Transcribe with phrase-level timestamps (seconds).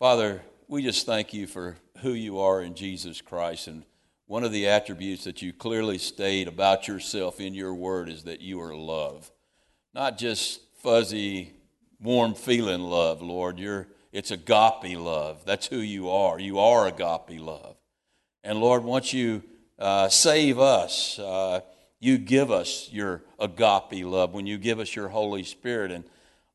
[0.00, 3.66] Father, we just thank you for who you are in Jesus Christ.
[3.66, 3.84] And
[4.24, 8.40] one of the attributes that you clearly state about yourself in your word is that
[8.40, 9.30] you are love.
[9.92, 11.52] Not just fuzzy,
[12.00, 13.58] warm feeling love, Lord.
[13.58, 15.44] You're, it's agape love.
[15.44, 16.40] That's who you are.
[16.40, 17.76] You are agape love.
[18.42, 19.42] And Lord, once you
[19.78, 21.60] uh, save us, uh,
[21.98, 25.92] you give us your agape love when you give us your Holy Spirit.
[25.92, 26.04] And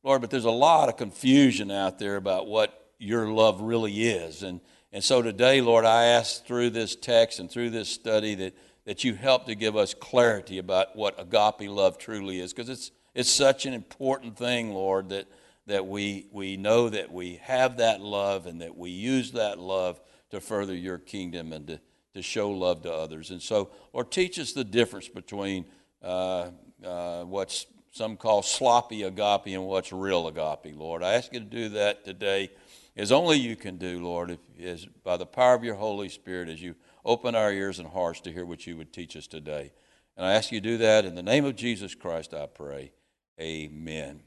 [0.01, 4.43] Lord, but there's a lot of confusion out there about what your love really is.
[4.43, 4.59] And,
[4.91, 9.03] and so today, Lord, I ask through this text and through this study that, that
[9.03, 13.31] you help to give us clarity about what agape love truly is, because it's, it's
[13.31, 15.27] such an important thing, Lord, that,
[15.67, 19.99] that we, we know that we have that love and that we use that love
[20.31, 21.79] to further your kingdom and to,
[22.13, 23.31] to show love to others.
[23.31, 25.65] And so, Lord, teach us the difference between
[26.01, 26.49] uh,
[26.83, 31.01] uh, what's some call sloppy agape and what's real agape, Lord.
[31.01, 32.51] I ask you to do that today
[32.97, 36.49] as only you can do, Lord, if, as, by the power of your Holy Spirit
[36.49, 39.71] as you open our ears and hearts to hear what you would teach us today.
[40.17, 42.91] And I ask you to do that in the name of Jesus Christ, I pray.
[43.39, 44.21] Amen.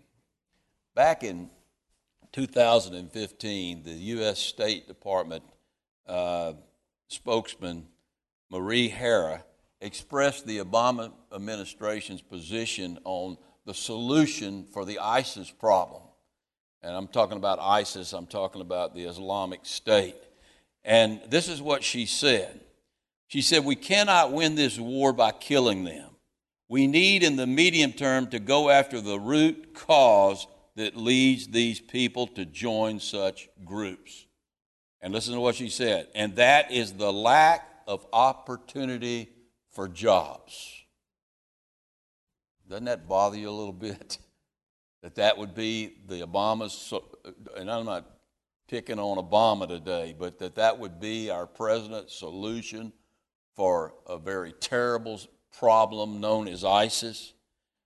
[0.95, 1.49] Back in
[2.33, 4.39] 2015, the U.S.
[4.39, 5.45] State Department
[6.07, 6.53] uh,
[7.09, 7.87] spokesman
[8.51, 9.43] Marie Harris
[9.81, 16.03] expressed the Obama administration's position on the solution for the ISIS problem.
[16.83, 20.17] And I'm talking about ISIS, I'm talking about the Islamic State.
[20.85, 22.61] And this is what she said.
[23.27, 26.11] She said, We cannot win this war by killing them.
[26.69, 31.81] We need, in the medium term, to go after the root cause that leads these
[31.81, 34.27] people to join such groups.
[35.01, 36.09] And listen to what she said.
[36.15, 39.31] And that is the lack of opportunity
[39.73, 40.75] for jobs.
[42.69, 44.19] Doesn't that bother you a little bit?
[45.03, 46.93] That that would be the Obama's,
[47.57, 48.05] and I'm not
[48.69, 52.93] picking on Obama today, but that that would be our president's solution
[53.55, 55.21] for a very terrible
[55.59, 57.33] problem known as ISIS.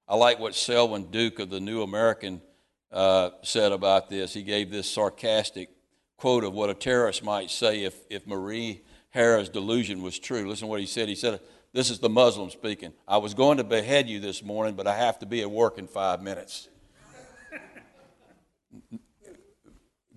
[0.09, 2.43] I like what Selwyn Duke of the New American
[2.91, 4.35] uh, said about this.
[4.35, 5.71] He gave this sarcastic
[6.17, 10.49] quote of what a terrorist might say if, if Marie Harris' delusion was true.
[10.49, 11.09] Listen to what he said.
[11.09, 11.41] He said,
[11.73, 12.93] This is the Muslim speaking.
[13.07, 15.79] I was going to behead you this morning, but I have to be at work
[15.79, 16.69] in five minutes.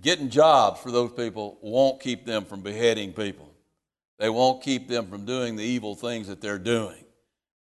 [0.02, 3.52] Getting jobs for those people won't keep them from beheading people.
[4.20, 7.04] They won't keep them from doing the evil things that they're doing.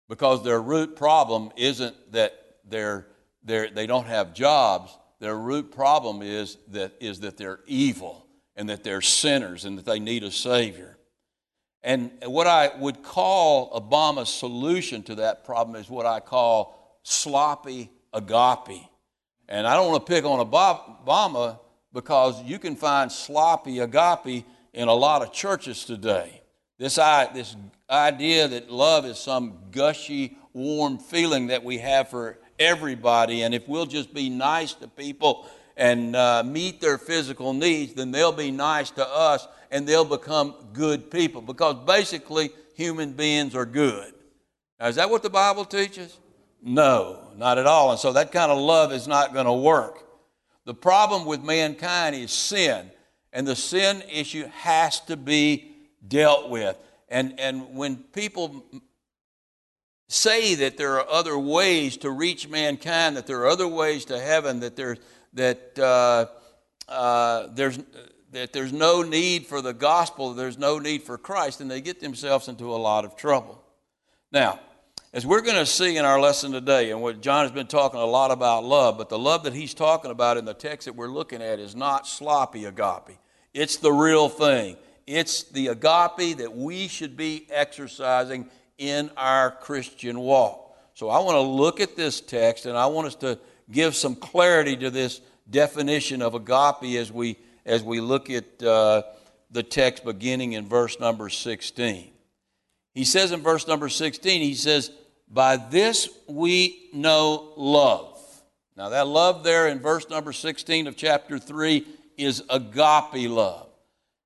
[0.07, 2.33] Because their root problem isn't that
[2.69, 3.07] they're,
[3.43, 4.95] they're, they don't have jobs.
[5.19, 8.25] Their root problem is that, is that they're evil
[8.55, 10.97] and that they're sinners and that they need a Savior.
[11.83, 17.91] And what I would call Obama's solution to that problem is what I call sloppy
[18.13, 18.89] agape.
[19.47, 21.59] And I don't want to pick on Obama
[21.93, 26.41] because you can find sloppy agape in a lot of churches today.
[26.77, 27.55] This, this
[27.89, 33.67] idea that love is some gushy, warm feeling that we have for everybody, and if
[33.67, 38.51] we'll just be nice to people and uh, meet their physical needs, then they'll be
[38.51, 44.13] nice to us and they'll become good people because basically human beings are good.
[44.79, 46.17] Now, is that what the Bible teaches?
[46.67, 47.91] No, not at all.
[47.91, 50.03] And so that kind of love is not going to work.
[50.65, 52.89] The problem with mankind is sin,
[53.31, 55.71] and the sin issue has to be
[56.07, 56.75] dealt with.
[57.07, 58.65] And, and when people
[60.07, 64.19] say that there are other ways to reach mankind, that there are other ways to
[64.19, 64.97] heaven, that there's
[65.33, 66.25] that uh,
[66.91, 67.77] uh, there's
[68.31, 71.99] that there's no need for the gospel, there's no need for Christ, and they get
[71.99, 73.61] themselves into a lot of trouble.
[74.31, 74.59] Now,
[75.15, 78.01] as we're going to see in our lesson today, and what John has been talking
[78.01, 80.93] a lot about love, but the love that he's talking about in the text that
[80.93, 83.17] we're looking at is not sloppy agape.
[83.53, 84.75] It's the real thing.
[85.07, 90.75] It's the agape that we should be exercising in our Christian walk.
[90.95, 93.39] So I want to look at this text and I want us to
[93.71, 99.03] give some clarity to this definition of agape as we, as we look at uh,
[99.49, 102.11] the text beginning in verse number 16.
[102.93, 104.91] He says in verse number 16, he says,
[105.29, 108.11] By this we know love.
[108.77, 111.85] Now, that love there in verse number 16 of chapter 3
[112.17, 113.69] is agape love.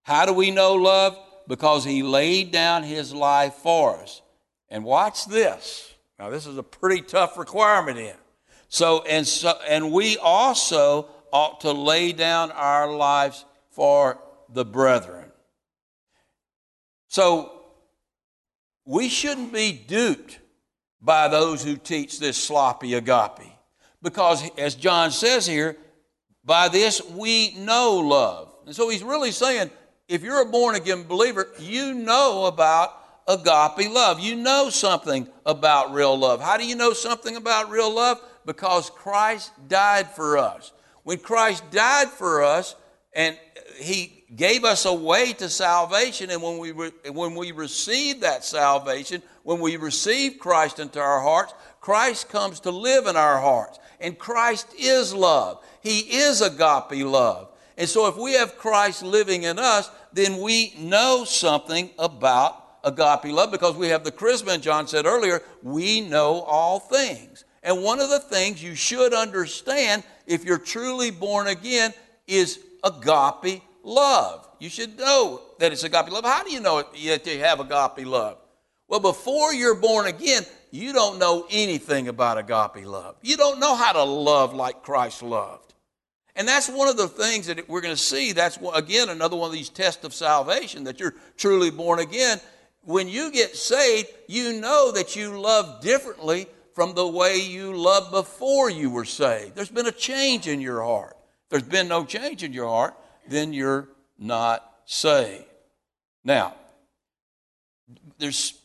[0.04, 1.18] How do we know love?
[1.48, 4.22] Because he laid down his life for us.
[4.69, 5.94] And watch this.
[6.18, 8.16] Now, this is a pretty tough requirement in.
[8.69, 15.25] So and so and we also ought to lay down our lives for the brethren.
[17.07, 17.51] So
[18.86, 20.40] we shouldn't be duped
[21.01, 23.48] by those who teach this sloppy agape.
[24.01, 25.78] Because as John says here,
[26.44, 28.54] by this we know love.
[28.66, 29.72] And so he's really saying,
[30.07, 32.96] if you're a born again believer, you know about
[33.28, 34.19] agape love.
[34.19, 36.42] You know something about real love.
[36.42, 38.19] How do you know something about real love?
[38.46, 40.72] Because Christ died for us.
[41.04, 42.75] When Christ died for us
[43.13, 43.38] and
[43.79, 48.44] he gave us a way to salvation, and when we, re- when we receive that
[48.44, 53.79] salvation, when we receive Christ into our hearts, Christ comes to live in our hearts.
[54.00, 55.63] And Christ is love.
[55.81, 57.50] He is agape love.
[57.77, 63.33] And so if we have Christ living in us, then we know something about agape
[63.33, 67.45] love because we have the charisma, and John said earlier, we know all things.
[67.63, 71.94] And one of the things you should understand if you're truly born again
[72.27, 74.47] is agape love.
[74.59, 76.25] You should know that it's agape love.
[76.25, 78.37] How do you know that you have agape love?
[78.87, 83.15] Well, before you're born again, you don't know anything about agape love.
[83.21, 85.73] You don't know how to love like Christ loved.
[86.35, 88.31] And that's one of the things that we're going to see.
[88.31, 92.39] That's, again, another one of these tests of salvation that you're truly born again.
[92.83, 98.11] When you get saved, you know that you love differently from the way you loved
[98.11, 99.55] before you were saved.
[99.55, 101.17] There's been a change in your heart.
[101.50, 102.96] There's been no change in your heart,
[103.28, 105.46] then you're not saved.
[106.24, 106.56] Now,
[108.18, 108.60] there's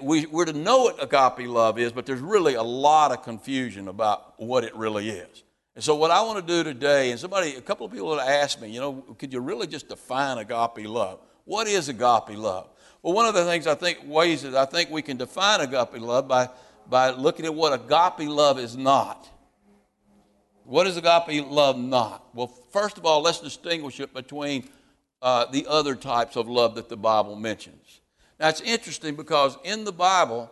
[0.00, 3.88] we, we're to know what agape love is, but there's really a lot of confusion
[3.88, 5.42] about what it really is.
[5.74, 8.28] And so, what I want to do today, and somebody, a couple of people have
[8.28, 11.20] asked me, you know, could you really just define agape love?
[11.44, 12.68] What is agape love?
[13.02, 16.00] Well, one of the things I think, ways that I think we can define agape
[16.00, 16.48] love by,
[16.88, 19.28] by looking at what agape love is not.
[20.64, 22.24] What is agape love not?
[22.34, 24.68] Well, first of all, let's distinguish it between
[25.22, 28.00] uh, the other types of love that the Bible mentions.
[28.38, 30.50] Now, it's interesting because in the Bible,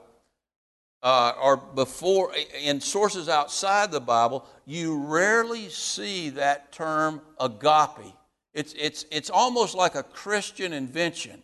[1.02, 8.12] uh, or before, in sources outside the Bible, you rarely see that term agape.
[8.52, 11.42] It's, it's, it's almost like a Christian invention.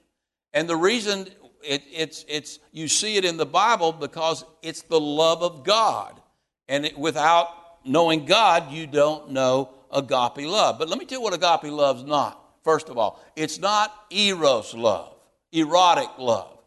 [0.53, 1.29] And the reason
[1.63, 6.21] it, it's, it's, you see it in the Bible because it's the love of God.
[6.69, 7.49] And it, without
[7.85, 10.79] knowing God, you don't know agape love.
[10.79, 12.41] But let me tell you what agape love's not.
[12.63, 15.11] First of all, it's not eros love
[15.53, 16.59] erotic love.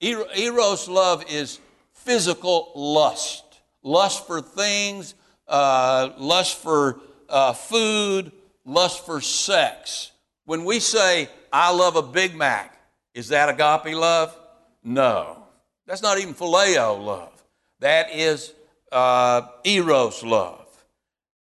[0.00, 1.58] Eros love is
[1.94, 3.44] physical lust
[3.84, 5.14] lust for things,
[5.46, 6.98] uh, lust for
[7.28, 8.32] uh, food,
[8.64, 10.10] lust for sex.
[10.46, 12.76] When we say, I love a Big Mac,
[13.14, 14.36] is that agape love?
[14.82, 15.44] No.
[15.86, 17.30] That's not even phileo love.
[17.80, 18.52] That is
[18.90, 20.63] uh, eros love.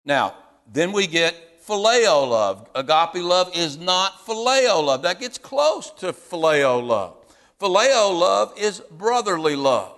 [0.05, 0.35] Now,
[0.71, 2.69] then we get phileo love.
[2.75, 5.03] Agape love is not phileo love.
[5.03, 7.15] That gets close to phileo love.
[7.59, 9.95] Phileo love is brotherly love.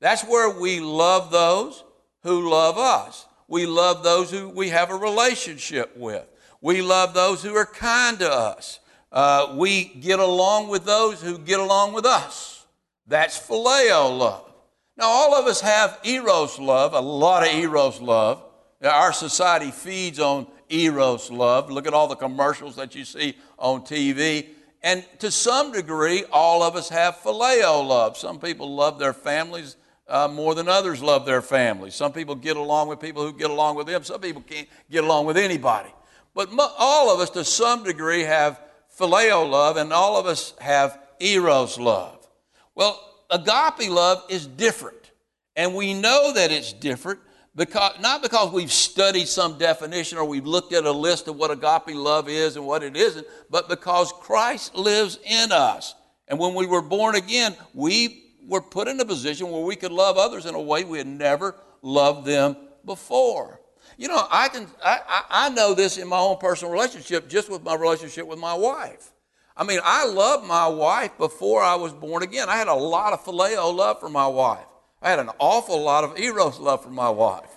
[0.00, 1.84] That's where we love those
[2.22, 3.26] who love us.
[3.48, 6.24] We love those who we have a relationship with.
[6.60, 8.80] We love those who are kind to us.
[9.10, 12.64] Uh, we get along with those who get along with us.
[13.06, 14.50] That's phileo love.
[14.96, 18.42] Now, all of us have eros love, a lot of eros love.
[18.82, 21.70] Our society feeds on eros love.
[21.70, 24.48] Look at all the commercials that you see on TV.
[24.82, 28.16] And to some degree, all of us have phileo love.
[28.16, 29.76] Some people love their families
[30.08, 31.94] uh, more than others love their families.
[31.94, 34.04] Some people get along with people who get along with them.
[34.04, 35.88] Some people can't get along with anybody.
[36.34, 38.60] But all of us, to some degree, have
[38.98, 42.26] phileo love, and all of us have eros love.
[42.74, 45.12] Well, agape love is different.
[45.56, 47.20] And we know that it's different
[47.54, 51.50] because, not because we've studied some definition or we've looked at a list of what
[51.50, 55.94] agape love is and what it isn't, but because Christ lives in us.
[56.28, 59.92] And when we were born again, we were put in a position where we could
[59.92, 63.60] love others in a way we had never loved them before.
[63.98, 67.62] You know, I can I, I know this in my own personal relationship, just with
[67.62, 69.12] my relationship with my wife.
[69.54, 72.48] I mean, I loved my wife before I was born again.
[72.48, 74.64] I had a lot of phileo love for my wife.
[75.02, 77.50] I had an awful lot of eros love for my wife.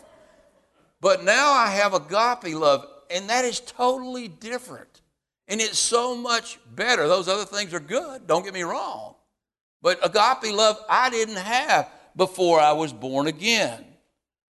[1.00, 5.02] But now I have agape love, and that is totally different.
[5.48, 7.08] And it's so much better.
[7.08, 9.16] Those other things are good, don't get me wrong.
[9.82, 13.86] But agape love I didn't have before I was born again.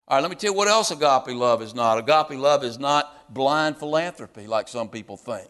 [0.06, 1.98] All right, let me tell you what else agape love is not.
[1.98, 5.48] Agape love is not blind philanthropy like some people think.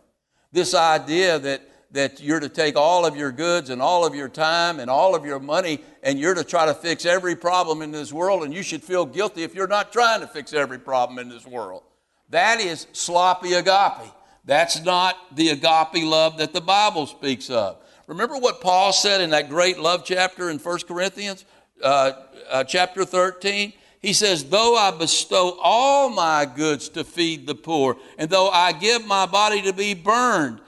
[0.53, 1.61] This idea that
[1.95, 5.15] that you're to take all of your goods and all of your time and all
[5.15, 8.53] of your money and you're to try to fix every problem in this world and
[8.53, 11.85] you should feel guilty if you're not trying to fix every problem in this world.
[12.31, 14.11] That is sloppy agape.
[14.45, 17.79] That's not the agape love that the Bible speaks of.
[18.09, 21.45] Remember what Paul said in that great love chapter in 1 Corinthians,
[21.81, 22.13] uh,
[22.51, 23.73] uh, chapter 13?
[24.01, 28.73] He says, Though I bestow all my goods to feed the poor, and though I
[28.73, 30.61] give my body to be burned,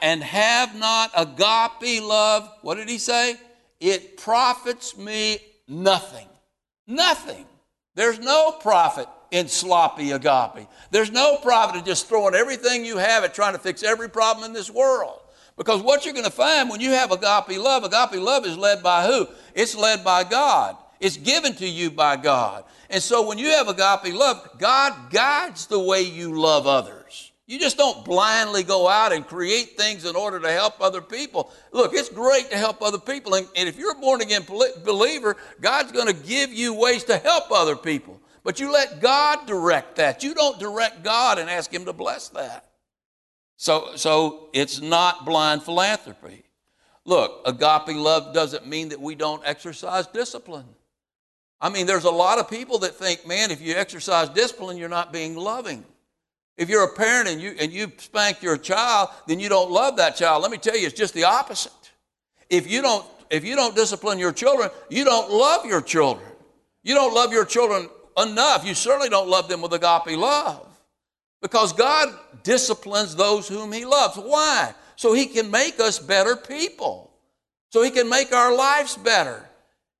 [0.00, 3.36] and have not agape love, what did he say?
[3.80, 6.26] It profits me nothing.
[6.86, 7.46] Nothing.
[7.94, 10.68] There's no profit in sloppy agape.
[10.90, 14.44] There's no profit in just throwing everything you have at trying to fix every problem
[14.44, 15.20] in this world.
[15.56, 18.82] Because what you're going to find when you have agape love, agape love is led
[18.82, 19.26] by who?
[19.54, 20.76] It's led by God.
[21.00, 22.64] It's given to you by God.
[22.90, 27.05] And so when you have agape love, God guides the way you love others.
[27.46, 31.52] You just don't blindly go out and create things in order to help other people.
[31.70, 33.34] Look, it's great to help other people.
[33.34, 34.44] And, if you're a born again
[34.84, 38.20] believer, God's going to give you ways to help other people.
[38.42, 40.24] But you let God direct that.
[40.24, 42.64] You don't direct God and ask Him to bless that.
[43.56, 46.42] So, so it's not blind philanthropy.
[47.04, 50.66] Look, agape love doesn't mean that we don't exercise discipline.
[51.60, 54.88] I mean, there's a lot of people that think, man, if you exercise discipline, you're
[54.88, 55.84] not being loving.
[56.56, 59.96] If you're a parent and you, and you spank your child, then you don't love
[59.96, 60.42] that child.
[60.42, 61.72] Let me tell you, it's just the opposite.
[62.48, 66.26] If you don't, if you don't discipline your children, you don't love your children.
[66.82, 68.64] You don't love your children enough.
[68.64, 70.66] You certainly don't love them with agape love.
[71.42, 72.08] Because God
[72.42, 74.16] disciplines those whom He loves.
[74.16, 74.72] Why?
[74.94, 77.12] So He can make us better people.
[77.70, 79.46] So He can make our lives better.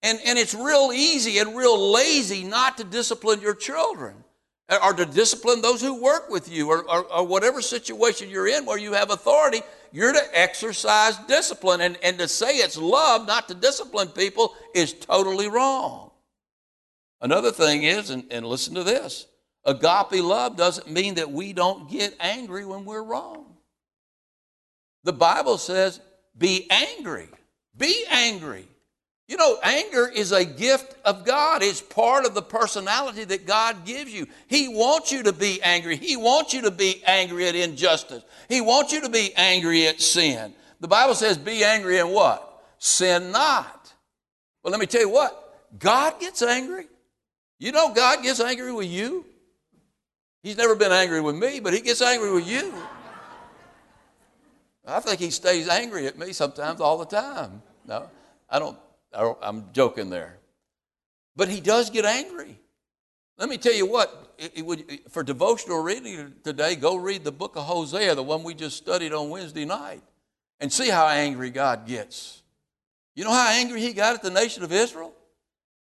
[0.02, 4.14] And, and it's real easy and real lazy not to discipline your children
[4.82, 8.66] or to discipline those who work with you or, or, or, whatever situation you're in
[8.66, 9.60] where you have authority,
[9.92, 11.80] you're to exercise discipline.
[11.80, 16.10] And, and to say it's love not to discipline people is totally wrong.
[17.20, 19.26] Another thing is, and, and listen to this
[19.64, 23.56] agape love doesn't mean that we don't get angry when we're wrong.
[25.04, 26.00] The Bible says,
[26.36, 27.28] be angry.
[27.76, 28.66] Be angry.
[29.28, 31.62] You know, anger is a gift of God.
[31.62, 34.26] It's part of the personality that God gives you.
[34.46, 35.96] He wants you to be angry.
[35.96, 38.22] He wants you to be angry at injustice.
[38.48, 40.54] He wants you to be angry at sin.
[40.78, 42.62] The Bible says, be angry and what?
[42.78, 43.92] Sin not.
[44.62, 46.86] Well, let me tell you what, God gets angry.
[47.58, 49.24] You know, God gets angry with you.
[50.42, 52.72] He's never been angry with me, but He gets angry with you.
[54.86, 57.62] I think He stays angry at me sometimes all the time.
[57.86, 58.08] No,
[58.48, 58.78] I don't
[59.16, 60.38] Oh, I'm joking there.
[61.34, 62.58] But he does get angry.
[63.38, 67.32] Let me tell you what, it, it would, for devotional reading today, go read the
[67.32, 70.02] book of Hosea, the one we just studied on Wednesday night,
[70.60, 72.42] and see how angry God gets.
[73.14, 75.12] You know how angry he got at the nation of Israel?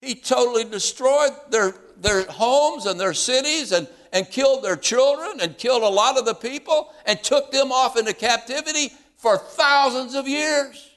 [0.01, 5.57] He totally destroyed their, their homes and their cities and, and killed their children and
[5.59, 10.27] killed a lot of the people and took them off into captivity for thousands of
[10.27, 10.90] years.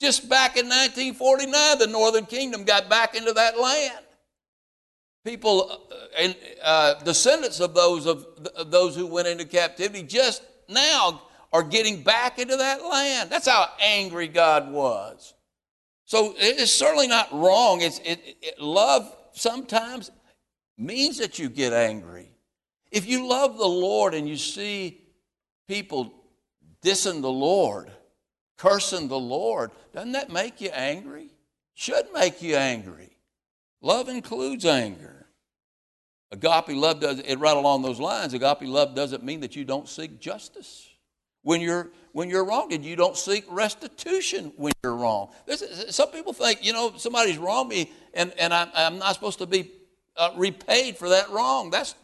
[0.00, 4.04] Just back in 1949, the Northern Kingdom got back into that land.
[5.24, 10.42] People, uh, and uh, descendants of those of, of those who went into captivity, just
[10.68, 11.22] now
[11.52, 13.30] are getting back into that land.
[13.30, 15.34] That's how angry God was.
[16.04, 17.80] So it's certainly not wrong.
[17.80, 20.10] It's, it, it, love sometimes
[20.78, 22.28] means that you get angry.
[22.92, 25.00] If you love the Lord and you see
[25.66, 26.14] people
[26.82, 27.90] dissing the Lord,
[28.56, 31.30] cursing the Lord, doesn't that make you angry?
[31.74, 33.16] Should make you angry.
[33.82, 35.26] Love includes anger.
[36.32, 38.34] Agape love does it right along those lines.
[38.34, 40.88] Agape love doesn't mean that you don't seek justice
[41.42, 45.28] when you're when you're wronged and you don't seek restitution when you're wrong.
[45.46, 49.38] Is, some people think you know somebody's wronged me and and I'm, I'm not supposed
[49.38, 49.70] to be
[50.16, 51.70] uh, repaid for that wrong.
[51.70, 51.94] That's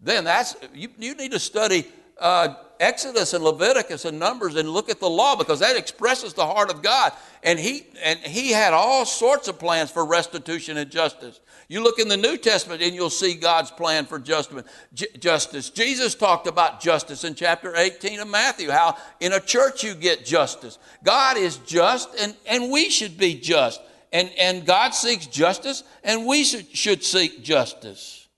[0.00, 1.86] then that's you, you need to study
[2.18, 6.44] uh, Exodus and Leviticus and Numbers and look at the law because that expresses the
[6.44, 7.12] heart of God.
[7.44, 11.40] And he, and he had all sorts of plans for restitution and justice.
[11.68, 15.70] You look in the New Testament and you'll see God's plan for justice.
[15.70, 20.24] Jesus talked about justice in chapter 18 of Matthew, how in a church you get
[20.24, 20.78] justice.
[21.04, 23.80] God is just and, and we should be just.
[24.12, 28.28] And, and God seeks justice and we should, should seek justice.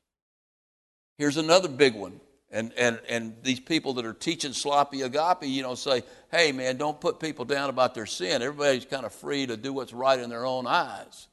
[1.16, 2.20] Here's another big one
[2.54, 6.76] and, and, and these people that are teaching sloppy agape, you know, say, hey, man,
[6.76, 8.42] don't put people down about their sin.
[8.42, 11.26] Everybody's kind of free to do what's right in their own eyes.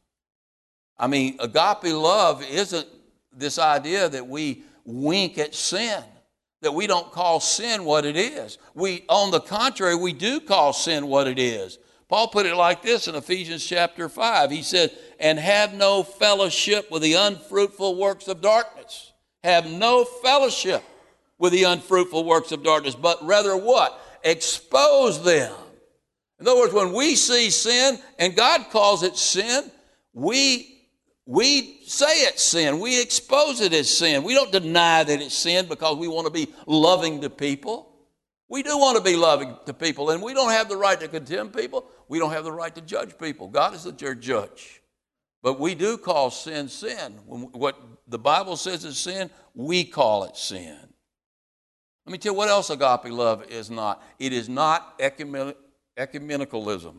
[0.97, 2.87] I mean, agape love isn't
[3.31, 6.03] this idea that we wink at sin,
[6.61, 8.57] that we don't call sin what it is.
[8.73, 11.77] We, on the contrary, we do call sin what it is.
[12.09, 14.49] Paul put it like this in Ephesians chapter 5.
[14.49, 19.13] He said, and have no fellowship with the unfruitful works of darkness.
[19.43, 20.83] Have no fellowship
[21.41, 23.99] with the unfruitful works of darkness, but rather what?
[24.23, 25.51] Expose them.
[26.39, 29.69] In other words, when we see sin and God calls it sin,
[30.13, 30.67] we
[31.25, 32.79] we say it's sin.
[32.79, 34.23] We expose it as sin.
[34.23, 37.91] We don't deny that it's sin because we want to be loving to people.
[38.47, 41.07] We do want to be loving to people, and we don't have the right to
[41.07, 41.85] condemn people.
[42.07, 43.47] We don't have the right to judge people.
[43.47, 44.81] God is the judge.
[45.41, 47.13] But we do call sin sin.
[47.25, 50.90] When what the Bible says is sin, we call it sin.
[52.05, 54.03] Let me tell you what else agape love is not.
[54.19, 55.55] It is not ecumen-
[55.97, 56.95] ecumenicalism.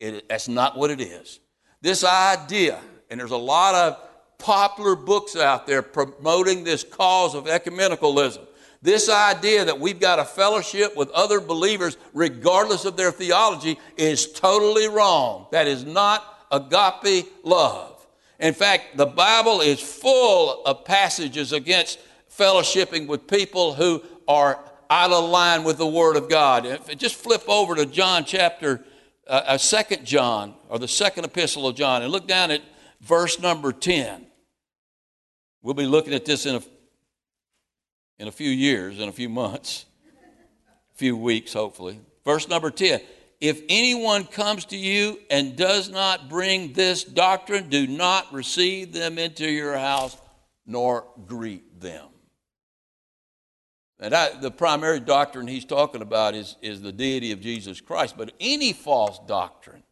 [0.00, 1.40] It, that's not what it is.
[1.80, 3.98] This idea, and there's a lot of
[4.38, 8.46] popular books out there promoting this cause of ecumenicalism.
[8.82, 14.30] This idea that we've got a fellowship with other believers regardless of their theology is
[14.32, 15.46] totally wrong.
[15.52, 18.06] That is not agape love.
[18.38, 21.98] In fact, the Bible is full of passages against
[22.36, 24.58] fellowshipping with people who are
[24.90, 26.66] out of line with the Word of God.
[26.66, 28.84] If, just flip over to John chapter,
[29.26, 32.62] uh, uh, Second John, or the second epistle of John, and look down at
[33.00, 34.26] verse number 10.
[35.62, 36.62] We'll be looking at this in a
[38.18, 39.86] in a few years, in a few months,
[40.94, 42.00] a few weeks, hopefully.
[42.24, 43.00] Verse number 10
[43.40, 49.18] If anyone comes to you and does not bring this doctrine, do not receive them
[49.18, 50.16] into your house
[50.66, 52.06] nor greet them.
[54.04, 58.18] And I, the primary doctrine he's talking about is, is the deity of Jesus Christ,
[58.18, 59.82] but any false doctrine.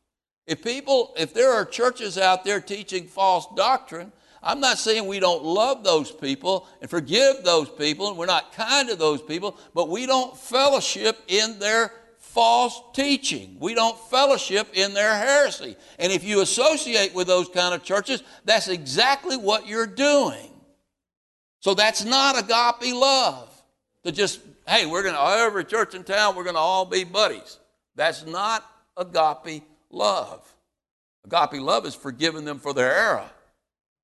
[0.47, 5.19] If people, if there are churches out there teaching false doctrine, I'm not saying we
[5.19, 9.57] don't love those people and forgive those people and we're not kind to those people,
[9.73, 13.57] but we don't fellowship in their false teaching.
[13.61, 15.75] We don't fellowship in their heresy.
[15.99, 20.51] And if you associate with those kind of churches, that's exactly what you're doing.
[21.61, 23.52] So that's not agape love.
[24.05, 27.05] To just, hey, we're going to, every church in town, we're going to all be
[27.05, 27.59] buddies.
[27.95, 28.65] That's not
[28.97, 30.53] agape love.
[31.25, 33.31] Agape love is forgiving them for their error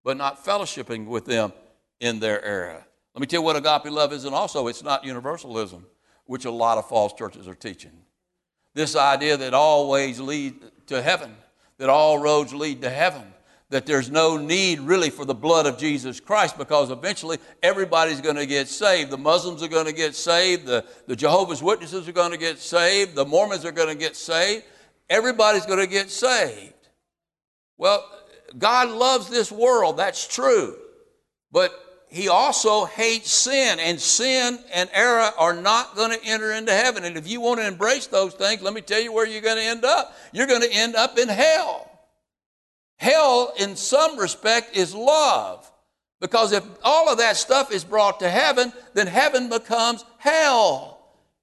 [0.08, 1.52] but not fellowshipping with them
[2.00, 2.82] in their era.
[3.14, 5.84] Let me tell you what agape love is, and also it's not universalism,
[6.24, 7.92] which a lot of false churches are teaching.
[8.72, 11.36] This idea that all ways lead to heaven,
[11.76, 13.34] that all roads lead to heaven,
[13.70, 18.36] that there's no need really for the blood of Jesus Christ because eventually everybody's going
[18.36, 19.10] to get saved.
[19.10, 22.58] The Muslims are going to get saved, the, the Jehovah's Witnesses are going to get
[22.58, 24.64] saved, the Mormons are going to get saved.
[25.10, 26.74] Everybody's going to get saved.
[27.76, 28.04] Well,
[28.56, 30.76] God loves this world, that's true.
[31.52, 31.72] But
[32.10, 37.04] he also hates sin, and sin and error are not going to enter into heaven.
[37.04, 39.58] And if you want to embrace those things, let me tell you where you're going
[39.58, 40.14] to end up.
[40.32, 41.87] You're going to end up in hell.
[42.98, 45.70] Hell, in some respect, is love.
[46.20, 50.98] Because if all of that stuff is brought to heaven, then heaven becomes hell.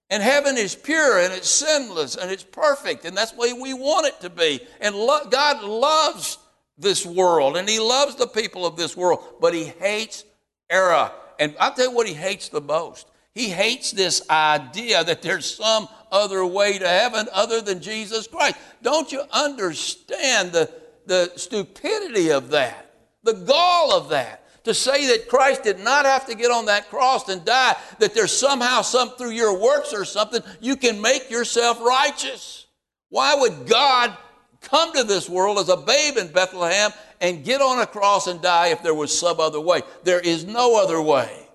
[0.09, 3.73] And heaven is pure and it's sinless and it's perfect, and that's the way we
[3.73, 4.59] want it to be.
[4.79, 6.37] And lo- God loves
[6.77, 10.23] this world and he loves the people of this world, but he hates
[10.69, 11.11] error.
[11.39, 13.07] And I'll tell you what he hates the most.
[13.33, 18.55] He hates this idea that there's some other way to heaven other than Jesus Christ.
[18.81, 20.71] Don't you understand the,
[21.07, 24.41] the stupidity of that, the gall of that?
[24.65, 28.15] To say that Christ did not have to get on that cross and die, that
[28.15, 32.65] there's somehow some through your works or something, you can make yourself righteous.
[33.09, 34.17] Why would God
[34.65, 36.91] come to this world as a babe in Bethlehem
[37.21, 39.81] and get on a cross and die if there was some other way.
[40.03, 41.47] There is no other way.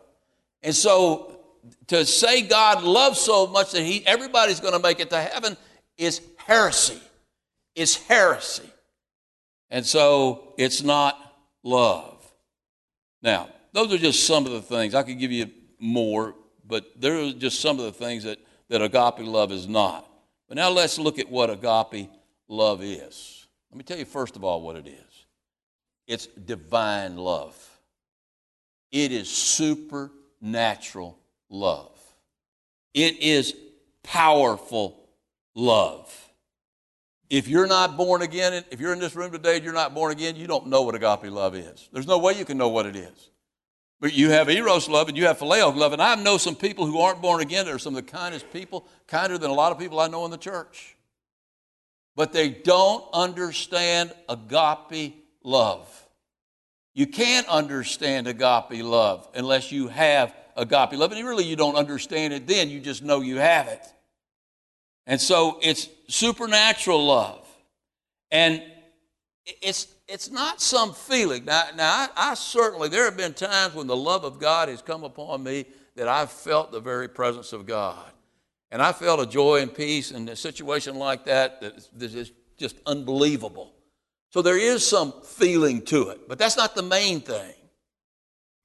[0.63, 1.39] And so
[1.89, 5.57] to say God loves so much that he everybody's going to make it to heaven
[5.99, 7.01] is heresy.
[7.75, 8.69] It's heresy.
[9.71, 11.19] And so it's not
[11.63, 12.17] love.
[13.23, 14.95] Now, those are just some of the things.
[14.95, 16.35] I could give you more,
[16.67, 20.11] but there are just some of the things that, that agape love is not.
[20.49, 22.11] But now let's look at what agape
[22.49, 23.47] love is.
[23.71, 25.27] Let me tell you, first of all, what it is
[26.07, 27.57] it's divine love,
[28.91, 31.17] it is supernatural
[31.49, 31.97] love,
[32.95, 33.55] it is
[34.03, 35.09] powerful
[35.55, 36.13] love.
[37.31, 40.13] If you're not born again, if you're in this room today and you're not born
[40.13, 41.89] again, you don't know what agape love is.
[41.93, 43.31] There's no way you can know what it is.
[44.01, 45.93] But you have eros love and you have phileo love.
[45.93, 48.53] And I know some people who aren't born again that are some of the kindest
[48.53, 50.97] people, kinder than a lot of people I know in the church
[52.21, 55.89] but they don't understand agape love.
[56.93, 61.13] You can't understand agape love unless you have agape love.
[61.13, 63.87] And really, you don't understand it then, you just know you have it.
[65.07, 67.47] And so it's supernatural love.
[68.31, 68.63] And
[69.63, 71.45] it's, it's not some feeling.
[71.45, 74.83] Now, now I, I certainly, there have been times when the love of God has
[74.83, 75.65] come upon me
[75.97, 78.11] that I've felt the very presence of God.
[78.71, 82.77] And I felt a joy and peace in a situation like that that is just
[82.87, 83.73] unbelievable.
[84.31, 87.55] So there is some feeling to it, but that's not the main thing.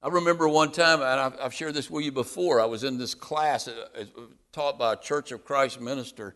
[0.02, 3.14] I remember one time, and I've, shared this with you before, I was in this
[3.14, 4.04] class uh, uh,
[4.56, 6.34] taught by a Church of Christ minister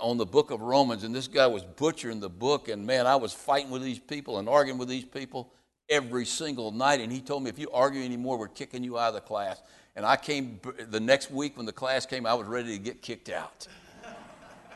[0.00, 3.16] on the book of Romans, and this guy was butchering the book, and man, I
[3.16, 5.52] was fighting with these people and arguing with these people
[5.90, 7.00] every single night.
[7.00, 9.60] And he told me, if you argue anymore, we're kicking you out of the class.
[9.94, 13.02] And I came the next week when the class came, I was ready to get
[13.02, 13.66] kicked out.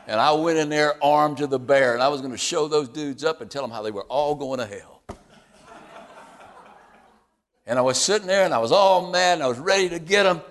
[0.05, 2.67] And I went in there armed to the bear, and I was going to show
[2.67, 5.01] those dudes up and tell them how they were all going to hell.
[7.65, 9.97] And I was sitting there and I was all mad and I was ready to
[9.97, 10.41] get them.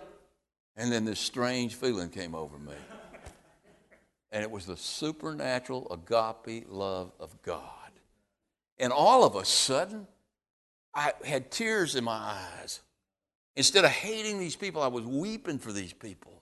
[0.76, 2.74] And then this strange feeling came over me.
[4.32, 7.62] And it was the supernatural agape love of God.
[8.78, 10.06] And all of a sudden,
[10.94, 12.80] I had tears in my eyes.
[13.54, 16.36] Instead of hating these people, I was weeping for these people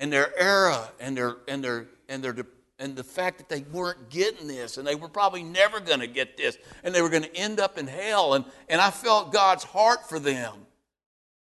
[0.00, 2.36] and their era and their and their and their
[2.78, 6.06] and the fact that they weren't getting this and they were probably never going to
[6.06, 9.32] get this and they were going to end up in hell and and I felt
[9.32, 10.66] God's heart for them.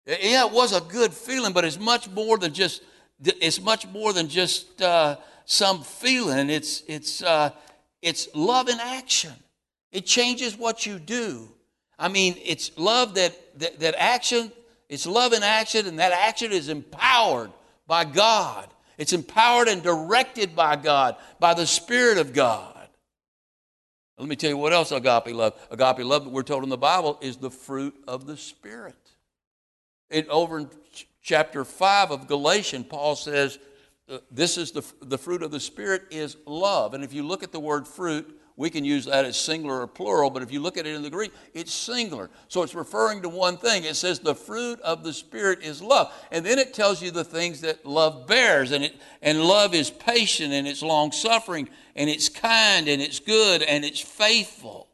[0.07, 2.83] Yeah, it was a good feeling, but it's much more than just
[3.25, 5.17] it's much more than just uh,
[5.47, 6.51] some feeling.
[6.51, 7.51] It's it's uh,
[8.03, 9.33] it's love in action.
[9.91, 11.49] It changes what you do.
[11.99, 14.53] I mean, it's love that, that, that action,
[14.89, 17.51] it's love in action, and that action is empowered
[17.87, 18.69] by God.
[18.99, 22.75] It's empowered and directed by God, by the Spirit of God.
[24.19, 25.55] Let me tell you what else agape love.
[25.71, 29.06] Agape love that we're told in the Bible is the fruit of the Spirit.
[30.11, 30.71] It, over in
[31.23, 33.59] chapter 5 of Galatians, Paul says,
[34.09, 36.95] uh, this is the, the fruit of the Spirit is love.
[36.95, 39.87] And if you look at the word fruit, we can use that as singular or
[39.87, 42.31] plural, but if you look at it in the Greek, it's singular.
[42.49, 43.85] So it's referring to one thing.
[43.85, 46.11] It says the fruit of the Spirit is love.
[46.33, 48.73] And then it tells you the things that love bears.
[48.73, 53.21] And, it, and love is patient and it's long suffering and it's kind and it's
[53.21, 54.89] good and it's faithful.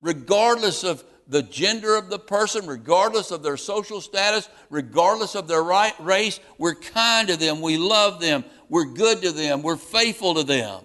[0.00, 5.62] Regardless of the gender of the person, regardless of their social status, regardless of their
[5.62, 10.34] right race, we're kind to them, we love them, we're good to them, we're faithful
[10.34, 10.84] to them.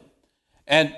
[0.68, 0.96] And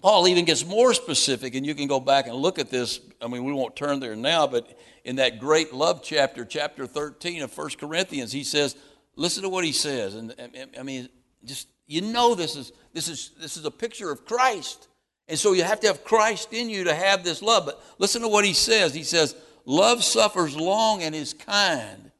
[0.00, 3.00] Paul even gets more specific, and you can go back and look at this.
[3.20, 7.42] I mean, we won't turn there now, but in that great love chapter, chapter 13
[7.42, 8.76] of 1 Corinthians, he says,
[9.16, 10.14] listen to what he says.
[10.14, 10.34] And
[10.78, 11.08] I mean,
[11.44, 14.88] just you know this is this is this is a picture of Christ.
[15.28, 17.66] And so you have to have Christ in you to have this love.
[17.66, 18.94] But listen to what he says.
[18.94, 19.36] He says,
[19.66, 22.10] Love suffers long and is kind.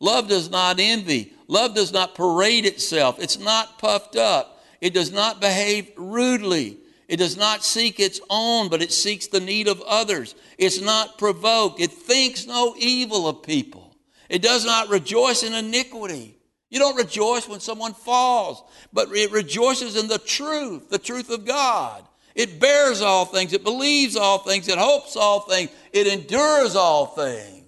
[0.00, 1.32] Love does not envy.
[1.46, 3.20] Love does not parade itself.
[3.20, 4.64] It's not puffed up.
[4.80, 6.78] It does not behave rudely.
[7.08, 10.34] It does not seek its own, but it seeks the need of others.
[10.58, 11.80] It's not provoked.
[11.80, 13.96] It thinks no evil of people.
[14.28, 16.36] It does not rejoice in iniquity.
[16.68, 21.44] You don't rejoice when someone falls, but it rejoices in the truth, the truth of
[21.44, 22.04] God.
[22.36, 23.54] It bears all things.
[23.54, 24.68] It believes all things.
[24.68, 25.70] It hopes all things.
[25.90, 27.64] It endures all things.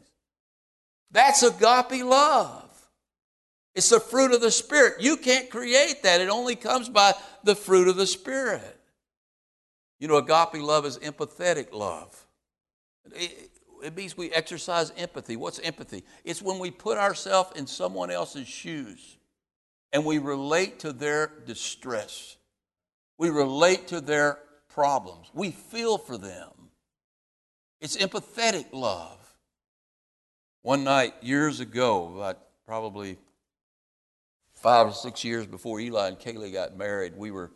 [1.11, 2.65] That's agape love.
[3.75, 5.01] It's the fruit of the Spirit.
[5.01, 6.21] You can't create that.
[6.21, 8.79] It only comes by the fruit of the Spirit.
[9.99, 12.27] You know, agape love is empathetic love.
[13.15, 13.51] It,
[13.83, 15.37] it means we exercise empathy.
[15.37, 16.05] What's empathy?
[16.25, 19.17] It's when we put ourselves in someone else's shoes
[19.95, 22.37] and we relate to their distress.
[23.17, 24.41] We relate to their
[24.79, 25.29] problems.
[25.35, 26.53] We feel for them.
[27.81, 29.19] It's empathetic love.
[30.63, 33.19] One night, years ago, about probably
[34.55, 37.51] five or six years before Eli and Kaylee got married, we were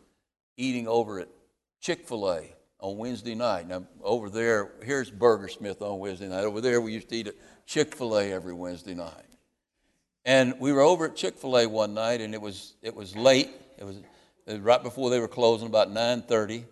[0.57, 1.29] eating over at
[1.79, 2.41] Chick fil A
[2.81, 3.69] on Wednesday night.
[3.69, 6.43] Now, over there, here's Burger Smith on Wednesday night.
[6.43, 9.29] Over there, we used to eat at Chick fil A every Wednesday night.
[10.25, 13.15] And we were over at Chick fil A one night, and it was, it was
[13.15, 13.49] late.
[13.77, 13.95] It was,
[14.45, 16.65] it was right before they were closing, about 9.30.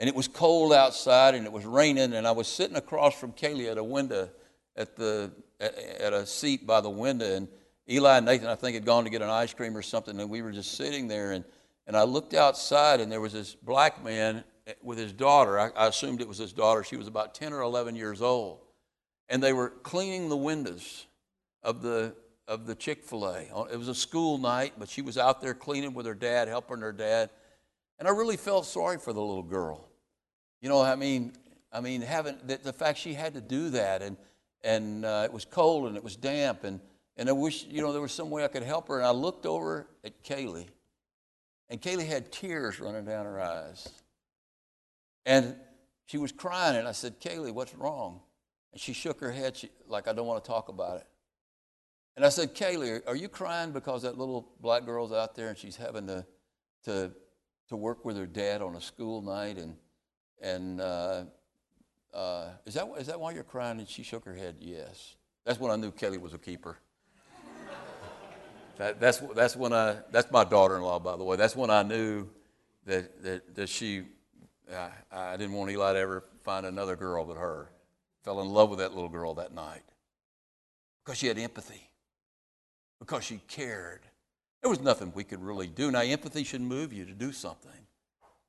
[0.00, 3.32] And it was cold outside, and it was raining, and I was sitting across from
[3.32, 4.30] Kaylee at a window,
[4.76, 7.48] at, the, at, at a seat by the window, and
[7.90, 10.30] Eli and Nathan, I think, had gone to get an ice cream or something, and
[10.30, 11.44] we were just sitting there, and–
[11.88, 15.58] and I looked outside, and there was this black man eh, with his daughter.
[15.58, 16.84] I, I assumed it was his daughter.
[16.84, 18.60] She was about 10 or 11 years old.
[19.30, 21.06] And they were cleaning the windows
[21.62, 22.14] of the,
[22.46, 23.46] of the Chick fil A.
[23.54, 26.46] Oh, it was a school night, but she was out there cleaning with her dad,
[26.46, 27.30] helping her dad.
[27.98, 29.87] And I really felt sorry for the little girl.
[30.60, 31.32] You know, I mean,
[31.72, 34.16] I mean, having the, the fact she had to do that, and
[34.62, 36.80] and uh, it was cold and it was damp, and
[37.16, 38.98] and I wish you know there was some way I could help her.
[38.98, 40.66] And I looked over at Kaylee,
[41.68, 43.88] and Kaylee had tears running down her eyes.
[45.26, 45.56] And
[46.06, 48.20] she was crying, and I said, Kaylee, what's wrong?
[48.72, 51.06] And she shook her head she, like, I don't want to talk about it.
[52.16, 55.58] And I said, Kaylee, are you crying because that little black girl's out there and
[55.58, 56.24] she's having to,
[56.84, 57.12] to,
[57.68, 59.58] to work with her dad on a school night?
[59.58, 59.76] And,
[60.40, 61.24] and uh,
[62.14, 63.78] uh, is, that, is that why you're crying?
[63.78, 65.16] And she shook her head, yes.
[65.44, 66.78] That's when I knew Kelly was a keeper.
[68.76, 71.36] that, that's, that's when I, that's my daughter-in-law, by the way.
[71.36, 72.28] That's when I knew
[72.86, 74.02] that, that, that she,
[74.72, 77.70] I, I didn't want Eli to ever find another girl but her.
[78.24, 79.82] Fell in love with that little girl that night
[81.04, 81.88] because she had empathy,
[82.98, 84.00] because she cared.
[84.60, 85.90] There was nothing we could really do.
[85.90, 87.70] Now, empathy should move you to do something.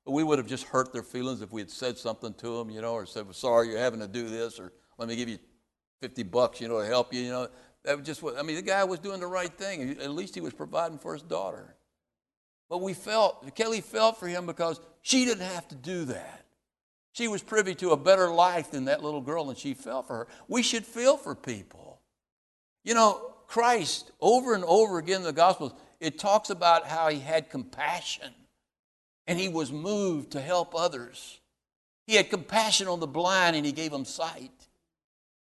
[0.10, 2.82] We would have just hurt their feelings if we had said something to them, you
[2.82, 5.40] know, or said, well, sorry, you're having to do this, or let me give you
[6.02, 7.48] 50 bucks, you know, to help you, you know.
[7.84, 9.98] That was just what, I mean, the guy was doing the right thing.
[10.00, 11.76] At least he was providing for his daughter.
[12.70, 16.46] But we felt, Kelly felt for him because she didn't have to do that.
[17.14, 20.16] She was privy to a better life than that little girl, and she felt for
[20.16, 20.28] her.
[20.48, 22.02] We should feel for people.
[22.84, 27.20] You know, Christ, over and over again in the Gospels, it talks about how he
[27.20, 28.32] had compassion
[29.30, 31.40] and he was moved to help others.
[32.08, 34.50] He had compassion on the blind and he gave them sight.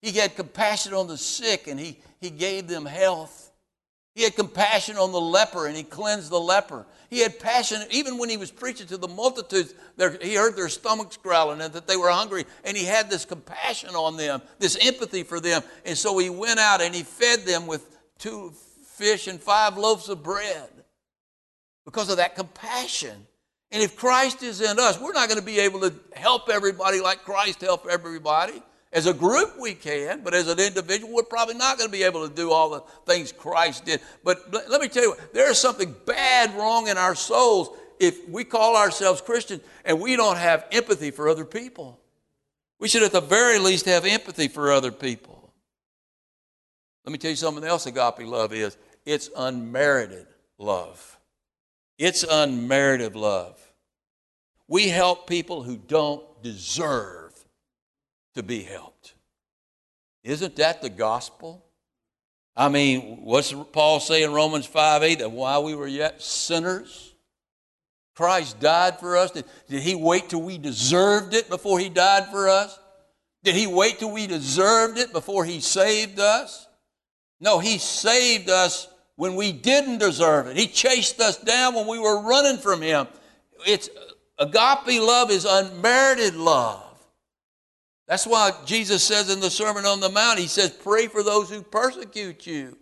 [0.00, 3.52] He had compassion on the sick and he, he gave them health.
[4.14, 6.86] He had compassion on the leper and he cleansed the leper.
[7.10, 9.74] He had passion, even when he was preaching to the multitudes,
[10.22, 13.90] he heard their stomachs growling and that they were hungry, and he had this compassion
[13.90, 15.62] on them, this empathy for them.
[15.84, 18.54] And so he went out and he fed them with two
[18.94, 20.70] fish and five loaves of bread
[21.84, 23.26] because of that compassion.
[23.76, 26.98] And if Christ is in us, we're not going to be able to help everybody
[26.98, 28.62] like Christ helped everybody.
[28.90, 32.02] As a group, we can, but as an individual, we're probably not going to be
[32.02, 34.00] able to do all the things Christ did.
[34.24, 37.68] But let me tell you, there is something bad wrong in our souls
[38.00, 42.00] if we call ourselves Christians and we don't have empathy for other people.
[42.78, 45.52] We should, at the very least, have empathy for other people.
[47.04, 51.18] Let me tell you something else agape love is it's unmerited love.
[51.98, 53.60] It's unmerited love.
[54.68, 57.32] We help people who don't deserve
[58.34, 59.14] to be helped.
[60.24, 61.64] Isn't that the gospel?
[62.56, 65.18] I mean, what's Paul say in Romans 5 8?
[65.20, 67.14] That while we were yet sinners,
[68.16, 69.30] Christ died for us.
[69.30, 72.78] Did, did he wait till we deserved it before he died for us?
[73.44, 76.66] Did he wait till we deserved it before he saved us?
[77.40, 80.56] No, he saved us when we didn't deserve it.
[80.56, 83.06] He chased us down when we were running from Him.
[83.66, 83.88] It's
[84.38, 86.82] agape love is unmerited love.
[88.08, 91.50] That's why Jesus says in the Sermon on the Mount, He says, Pray for those
[91.50, 92.78] who persecute you.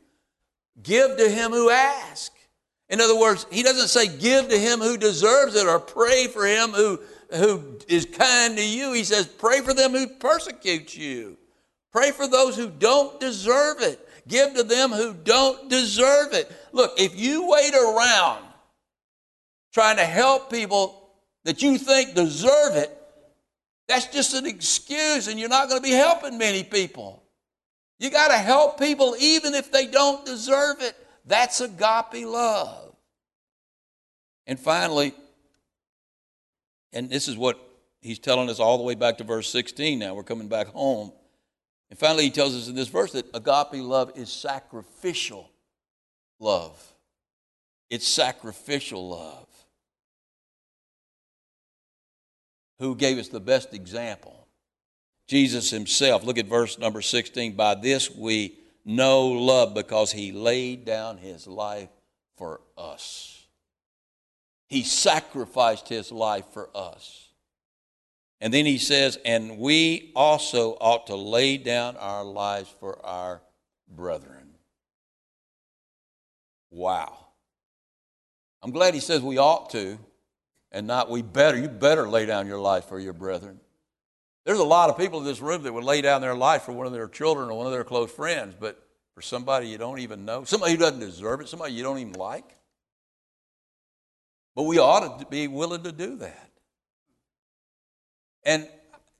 [0.82, 2.30] Give to him who asks.
[2.90, 6.46] In other words, He doesn't say give to him who deserves it or pray for
[6.46, 7.00] him who,
[7.32, 8.92] who is kind to you.
[8.92, 11.38] He says, Pray for them who persecute you.
[11.90, 14.00] Pray for those who don't deserve it.
[14.26, 16.50] Give to them who don't deserve it.
[16.72, 18.44] Look, if you wait around
[19.72, 21.03] trying to help people
[21.44, 22.90] that you think deserve it,
[23.87, 27.22] that's just an excuse, and you're not going to be helping many people.
[27.98, 30.96] You got to help people even if they don't deserve it.
[31.26, 32.94] That's agape love.
[34.46, 35.14] And finally,
[36.92, 37.59] and this is what
[38.00, 40.14] he's telling us all the way back to verse 16 now.
[40.14, 41.12] We're coming back home.
[41.90, 45.50] And finally, he tells us in this verse that agape love is sacrificial
[46.40, 46.94] love.
[47.90, 49.46] It's sacrificial love.
[52.78, 54.46] Who gave us the best example?
[55.26, 56.24] Jesus himself.
[56.24, 57.54] Look at verse number 16.
[57.54, 61.88] By this we know love because he laid down his life
[62.37, 63.46] for us.
[64.68, 67.28] He sacrificed his life for us.
[68.40, 73.40] And then he says, and we also ought to lay down our lives for our
[73.88, 74.50] brethren.
[76.70, 77.16] Wow.
[78.62, 79.98] I'm glad he says we ought to
[80.74, 81.56] and not we better.
[81.56, 83.60] You better lay down your life for your brethren.
[84.44, 86.72] There's a lot of people in this room that would lay down their life for
[86.72, 88.76] one of their children or one of their close friends, but
[89.14, 92.12] for somebody you don't even know, somebody who doesn't deserve it, somebody you don't even
[92.14, 92.56] like.
[94.56, 96.50] But we ought to be willing to do that.
[98.44, 98.68] And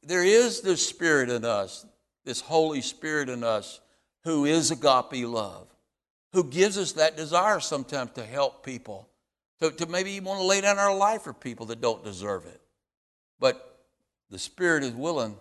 [0.03, 1.87] there is this spirit in us,
[2.25, 3.81] this Holy Spirit in us,
[4.25, 5.69] who is agape love,
[6.33, 9.09] who gives us that desire sometimes to help people,
[9.61, 12.61] to, to maybe want to lay down our life for people that don't deserve it.
[13.39, 13.79] But
[14.31, 15.37] the spirit is willing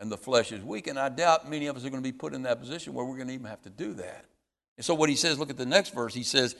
[0.00, 2.16] and the flesh is weak, and I doubt many of us are going to be
[2.16, 4.24] put in that position where we're going to even have to do that.
[4.76, 6.12] And so, what he says, look at the next verse.
[6.12, 6.54] He says,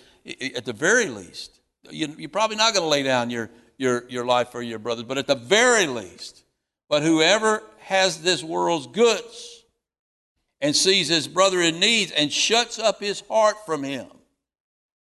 [0.54, 4.24] at the very least, you, are probably not going to lay down your, your, your
[4.24, 6.44] life for your brothers, but at the very least,
[6.88, 9.64] but whoever has this world's goods
[10.60, 14.06] and sees his brother in need and shuts up his heart from him,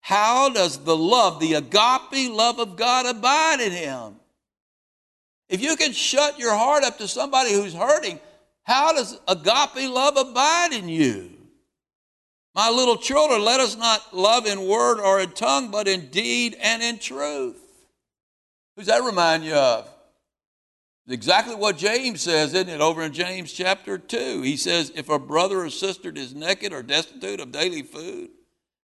[0.01, 4.15] how does the love, the agape love of God, abide in him?
[5.49, 8.19] If you can shut your heart up to somebody who's hurting,
[8.63, 11.31] how does agape love abide in you?
[12.55, 16.57] My little children, let us not love in word or in tongue, but in deed
[16.59, 17.61] and in truth.
[18.75, 19.89] Who's that remind you of?
[21.07, 22.81] Exactly what James says, isn't it?
[22.81, 24.43] Over in James chapter 2.
[24.43, 28.29] He says, If a brother or sister is naked or destitute of daily food,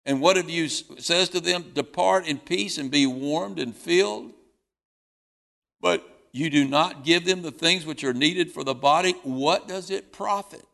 [0.06, 4.32] and what have you says to them, Depart in peace and be warmed and filled,
[5.80, 9.68] but you do not give them the things which are needed for the body, what
[9.68, 10.66] does it profit?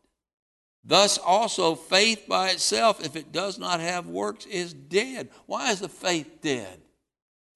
[0.84, 5.28] Thus also, faith by itself, if it does not have works, is dead.
[5.46, 6.80] Why is the faith dead?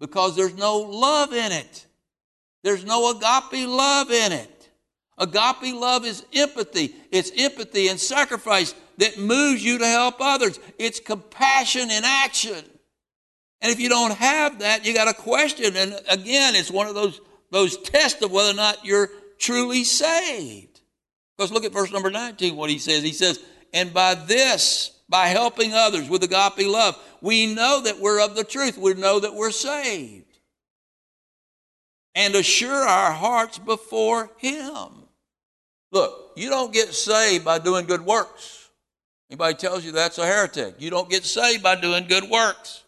[0.00, 1.86] Because there's no love in it.
[2.62, 4.70] There's no agape love in it.
[5.16, 6.94] Agape love is empathy.
[7.10, 10.60] It's empathy and sacrifice that moves you to help others.
[10.78, 12.64] It's compassion in action.
[13.60, 15.76] And if you don't have that, you got a question.
[15.76, 20.80] And again, it's one of those, those tests of whether or not you're truly saved.
[21.36, 23.02] Because look at verse number 19, what he says.
[23.02, 23.40] He says,
[23.74, 28.44] And by this, by helping others with agape love, we know that we're of the
[28.44, 28.78] truth.
[28.78, 30.38] We know that we're saved
[32.14, 34.90] and assure our hearts before Him.
[35.90, 38.61] Look, you don't get saved by doing good works.
[39.32, 40.74] Anybody tells you that's a heretic.
[40.78, 42.84] You don't get saved by doing good works.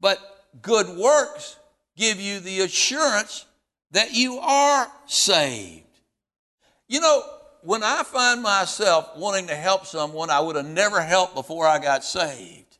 [0.00, 0.20] But
[0.62, 1.56] good works
[1.96, 3.44] give you the assurance
[3.90, 5.82] that you are saved.
[6.86, 7.24] You know,
[7.62, 11.80] when I find myself wanting to help someone I would have never helped before I
[11.80, 12.78] got saved,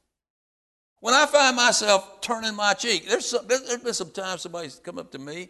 [1.00, 5.00] when I find myself turning my cheek, there's, some, there's been some times somebody's come
[5.00, 5.48] up to me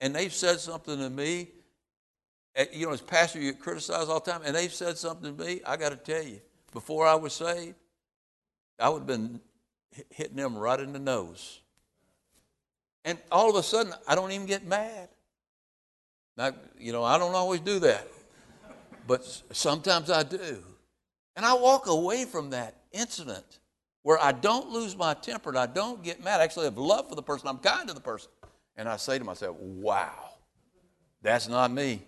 [0.00, 1.48] and they've said something to me.
[2.56, 5.36] Eh, you know, as pastor, you get criticized all the time, and they've said something
[5.36, 5.60] to me.
[5.66, 6.40] I got to tell you,
[6.72, 7.74] before I was saved,
[8.78, 9.40] I would have been
[10.10, 11.60] hitting them right in the nose.
[13.04, 15.08] And all of a sudden, I don't even get mad.
[16.36, 18.08] Now, you know, I don't always do that,
[19.06, 20.62] but sometimes I do.
[21.36, 23.58] And I walk away from that incident
[24.02, 26.40] where I don't lose my temper and I don't get mad.
[26.40, 27.48] I actually have love for the person.
[27.48, 28.30] I'm kind to the person.
[28.76, 30.30] And I say to myself, wow,
[31.22, 32.02] that's not me.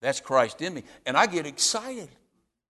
[0.00, 0.84] That's Christ in me.
[1.06, 2.08] And I get excited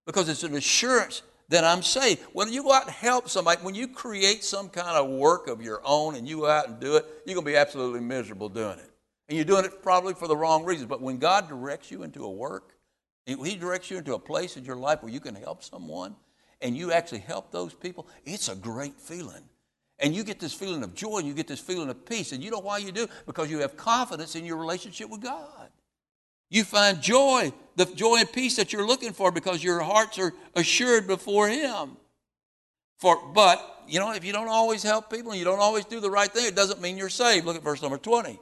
[0.06, 2.22] because it's an assurance that I'm saved.
[2.32, 5.62] When you go out and help somebody, when you create some kind of work of
[5.62, 8.48] your own and you go out and do it, you're going to be absolutely miserable
[8.48, 8.90] doing it.
[9.28, 10.88] And you're doing it probably for the wrong reasons.
[10.88, 12.74] But when God directs you into a work,
[13.26, 16.16] He directs you into a place in your life where you can help someone,
[16.60, 19.44] and you actually help those people, it's a great feeling.
[20.00, 22.32] And you get this feeling of joy and you get this feeling of peace.
[22.32, 23.08] And you know why you do?
[23.26, 25.70] Because you have confidence in your relationship with God.
[26.50, 30.32] You find joy, the joy and peace that you're looking for because your hearts are
[30.54, 31.96] assured before Him.
[32.98, 36.00] For, but, you know, if you don't always help people and you don't always do
[36.00, 37.46] the right thing, it doesn't mean you're saved.
[37.46, 38.38] Look at verse number 20.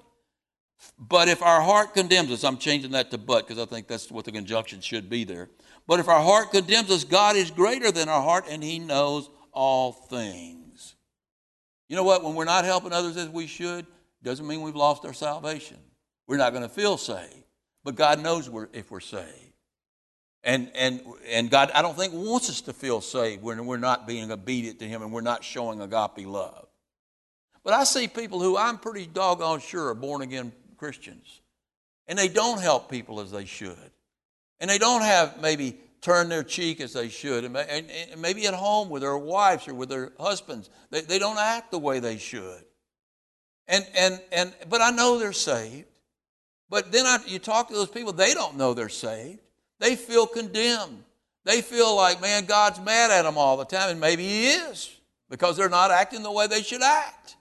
[0.99, 4.11] But if our heart condemns us, I'm changing that to but because I think that's
[4.11, 5.51] what the conjunction should be there.
[5.87, 9.31] But if our heart condemns us, God is greater than our heart and He knows
[9.53, 10.95] all things.
[11.89, 12.25] You know what?
[12.25, 13.87] When we're not helping others as we should,
[14.23, 15.79] doesn't mean we've lost our salvation.
[16.27, 17.46] We're not going to feel saved.
[17.87, 19.31] But God knows we're, if we're saved.
[20.43, 24.09] And, and, and God, I don't think, wants us to feel saved when we're not
[24.09, 26.67] being obedient to Him and we're not showing agape love.
[27.63, 31.41] But I see people who I'm pretty doggone sure are born again Christians,
[32.09, 33.93] and they don't help people as they should.
[34.59, 37.45] And they don't have maybe turn their cheek as they should.
[37.45, 41.21] And, and, and maybe at home with their wives or with their husbands, they, they
[41.21, 42.65] don't act the way they should.
[43.69, 45.87] And, and, and, but I know they're saved.
[46.69, 49.41] But then I, you talk to those people, they don't know they're saved.
[49.79, 51.05] They feel condemned.
[51.45, 54.91] They feel like, man, God's mad at them all the time, and maybe He is
[55.31, 57.37] because they're not acting the way they should act.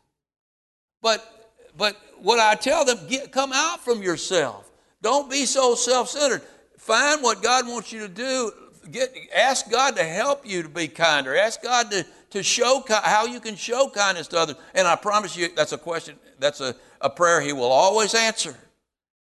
[1.02, 4.70] But, but what I tell them, get, come out from yourself.
[5.02, 6.42] Don't be so self centered.
[6.78, 8.52] Find what God wants you to do.
[8.92, 11.36] Get, ask God to help you to be kinder.
[11.36, 14.56] Ask God to, to show how you can show kindness to others.
[14.76, 18.56] And I promise you, that's a question, that's a, a prayer He will always answer.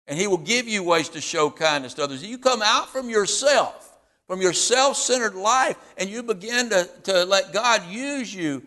[0.09, 2.23] And He will give you ways to show kindness to others.
[2.23, 7.25] You come out from yourself, from your self centered life, and you begin to, to
[7.25, 8.63] let God use you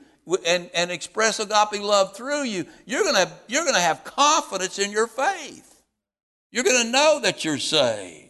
[0.47, 4.90] and, and express agape love through you, you're going you're going to have confidence in
[4.93, 5.68] your faith.
[6.51, 8.28] You're going to know that you're saved.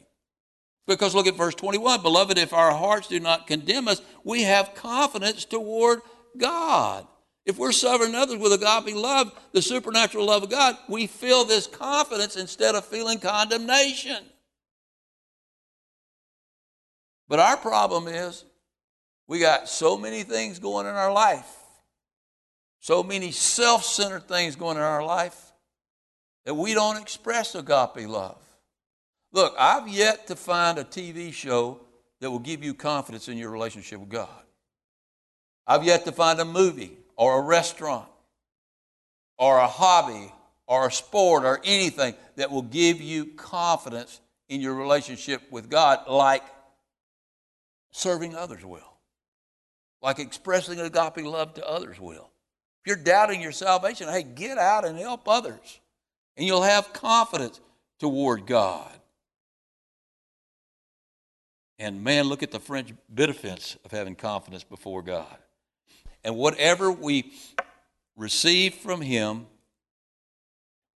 [0.87, 4.75] Because look at verse 21 Beloved, if our hearts do not condemn us, we have
[4.75, 6.01] confidence toward
[6.37, 7.07] God.
[7.45, 11.67] If we're serving others with agape love, the supernatural love of God, we feel this
[11.67, 14.25] confidence instead of feeling condemnation.
[17.29, 18.45] But our problem is
[19.27, 21.51] we got so many things going in our life,
[22.79, 25.53] so many self centered things going in our life,
[26.45, 28.39] that we don't express agape love.
[29.33, 31.81] Look, I've yet to find a TV show
[32.21, 34.29] that will give you confidence in your relationship with God.
[35.67, 38.09] I've yet to find a movie or a restaurant
[39.39, 40.33] or a hobby
[40.67, 46.09] or a sport or anything that will give you confidence in your relationship with God
[46.09, 46.43] like
[47.93, 48.99] serving others will,
[50.03, 52.29] like expressing agape love to others will.
[52.85, 55.79] If you're doubting your salvation, hey, get out and help others,
[56.37, 57.61] and you'll have confidence
[58.01, 58.91] toward God.
[61.79, 65.37] And man, look at the fringe benefits of having confidence before God.
[66.25, 67.33] And whatever we
[68.17, 69.47] receive from Him,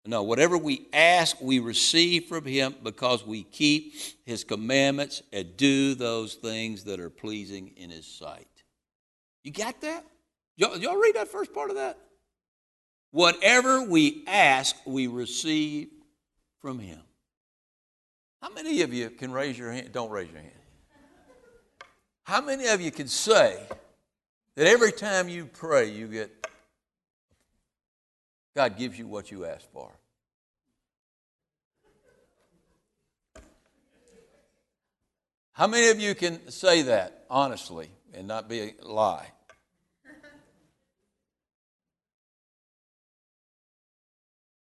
[0.08, 3.94] no, whatever we ask, we receive from Him because we keep
[4.26, 8.48] His commandments and do those things that are pleasing in His sight.
[9.44, 10.06] You got that?
[10.58, 11.98] Y'all, y'all read that first part of that?
[13.12, 15.88] Whatever we ask, we receive
[16.62, 17.00] from Him.
[18.42, 19.92] How many of you can raise your hand?
[19.92, 20.52] Don't raise your hand.
[22.26, 23.60] How many of you can say
[24.56, 26.48] that every time you pray, you get,
[28.56, 29.92] God gives you what you ask for?
[35.54, 39.28] How many of you can say that honestly and not be a lie?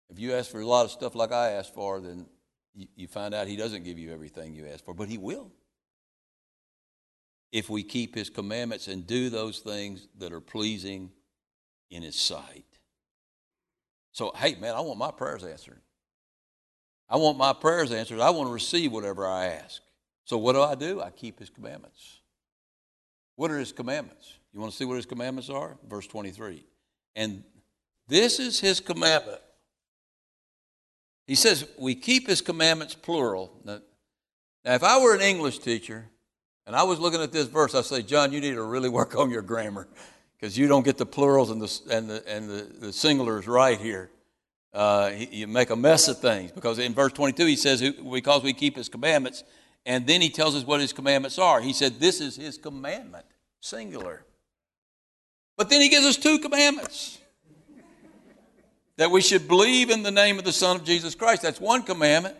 [0.09, 2.25] If you ask for a lot of stuff like I asked for, then
[2.73, 5.51] you find out He doesn't give you everything you ask for, but He will
[7.51, 11.11] if we keep his commandments and do those things that are pleasing
[11.89, 12.65] in his sight.
[14.13, 15.81] So, hey, man, I want my prayers answered.
[17.09, 18.19] I want my prayers answered.
[18.19, 19.81] I want to receive whatever I ask.
[20.25, 21.01] So, what do I do?
[21.01, 22.19] I keep his commandments.
[23.35, 24.33] What are his commandments?
[24.53, 25.77] You want to see what his commandments are?
[25.87, 26.63] Verse 23.
[27.15, 27.43] And
[28.07, 29.41] this is his commandment.
[31.27, 33.51] He says, we keep his commandments plural.
[33.63, 33.79] Now,
[34.65, 36.05] now if I were an English teacher,
[36.65, 37.75] and I was looking at this verse.
[37.75, 39.87] I say, John, you need to really work on your grammar
[40.39, 43.79] because you don't get the plurals and the, and the, and the, the singulars right
[43.79, 44.09] here.
[44.73, 48.53] Uh, you make a mess of things because in verse 22 he says, because we
[48.53, 49.43] keep his commandments.
[49.85, 51.59] And then he tells us what his commandments are.
[51.59, 53.25] He said, This is his commandment,
[53.59, 54.23] singular.
[55.57, 57.17] But then he gives us two commandments
[58.97, 61.41] that we should believe in the name of the Son of Jesus Christ.
[61.41, 62.35] That's one commandment.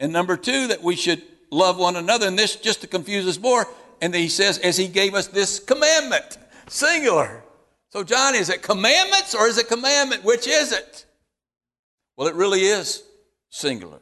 [0.00, 1.22] And number two, that we should
[1.52, 2.26] love one another.
[2.26, 3.68] And this, just to confuse us more,
[4.00, 7.44] and he says, as he gave us this commandment, singular.
[7.90, 10.24] So, John, is it commandments or is it commandment?
[10.24, 11.04] Which is it?
[12.16, 13.04] Well, it really is
[13.50, 14.00] singular.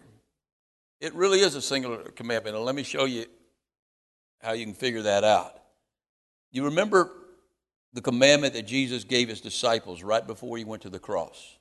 [1.01, 2.57] It really is a singular commandment.
[2.57, 3.27] And let me show you
[4.41, 5.61] how you can figure that out.
[6.53, 7.11] You remember
[7.93, 11.59] the commandment that Jesus gave his disciples right before he went to the cross?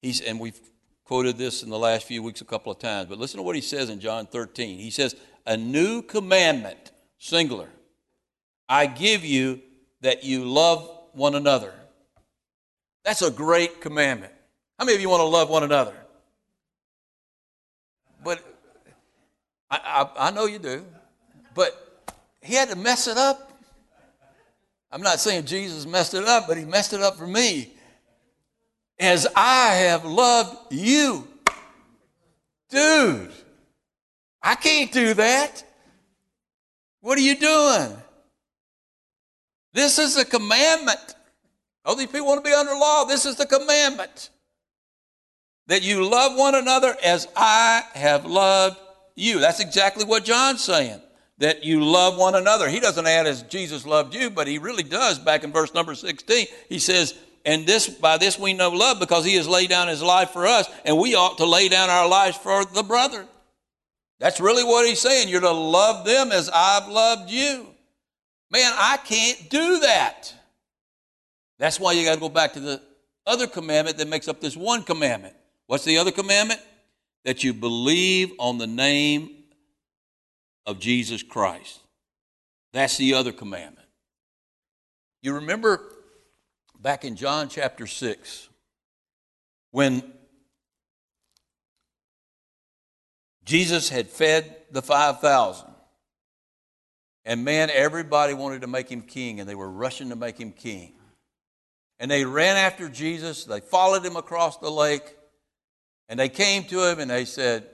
[0.00, 0.60] He's, and we've
[1.04, 3.54] quoted this in the last few weeks a couple of times, but listen to what
[3.54, 4.78] he says in John 13.
[4.78, 5.14] He says,
[5.46, 7.68] A new commandment, singular,
[8.68, 9.60] I give you
[10.00, 11.72] that you love one another.
[13.04, 14.32] That's a great commandment.
[14.78, 15.94] How many of you want to love one another?
[18.24, 18.42] But
[19.70, 20.84] I, I, I know you do.
[21.54, 22.02] But
[22.40, 23.52] he had to mess it up.
[24.90, 27.73] I'm not saying Jesus messed it up, but he messed it up for me
[28.98, 31.26] as I have loved you.
[32.70, 33.32] Dude,
[34.42, 35.64] I can't do that.
[37.00, 37.96] What are you doing?
[39.72, 41.14] This is a commandment.
[41.84, 43.04] All these people want to be under law.
[43.04, 44.30] This is the commandment
[45.66, 48.78] that you love one another as I have loved
[49.16, 49.38] you.
[49.40, 51.00] That's exactly what John's saying.
[51.38, 52.68] That you love one another.
[52.68, 55.94] He doesn't add as Jesus loved you, but he really does back in verse number
[55.94, 56.46] 16.
[56.68, 57.14] He says,
[57.44, 60.46] and this, by this we know love because he has laid down his life for
[60.46, 63.26] us, and we ought to lay down our lives for the brother.
[64.18, 65.28] That's really what he's saying.
[65.28, 67.66] You're to love them as I've loved you.
[68.50, 70.32] Man, I can't do that.
[71.58, 72.80] That's why you got to go back to the
[73.26, 75.34] other commandment that makes up this one commandment.
[75.66, 76.60] What's the other commandment?
[77.24, 79.30] That you believe on the name
[80.66, 81.80] of Jesus Christ.
[82.72, 83.86] That's the other commandment.
[85.22, 85.80] You remember
[86.84, 88.50] back in John chapter 6
[89.70, 90.02] when
[93.46, 95.66] Jesus had fed the 5,000.
[97.24, 100.52] And man, everybody wanted to make him king, and they were rushing to make him
[100.52, 100.92] king.
[101.98, 105.16] And they ran after Jesus, they followed him across the lake,
[106.10, 107.64] and they came to him and they said,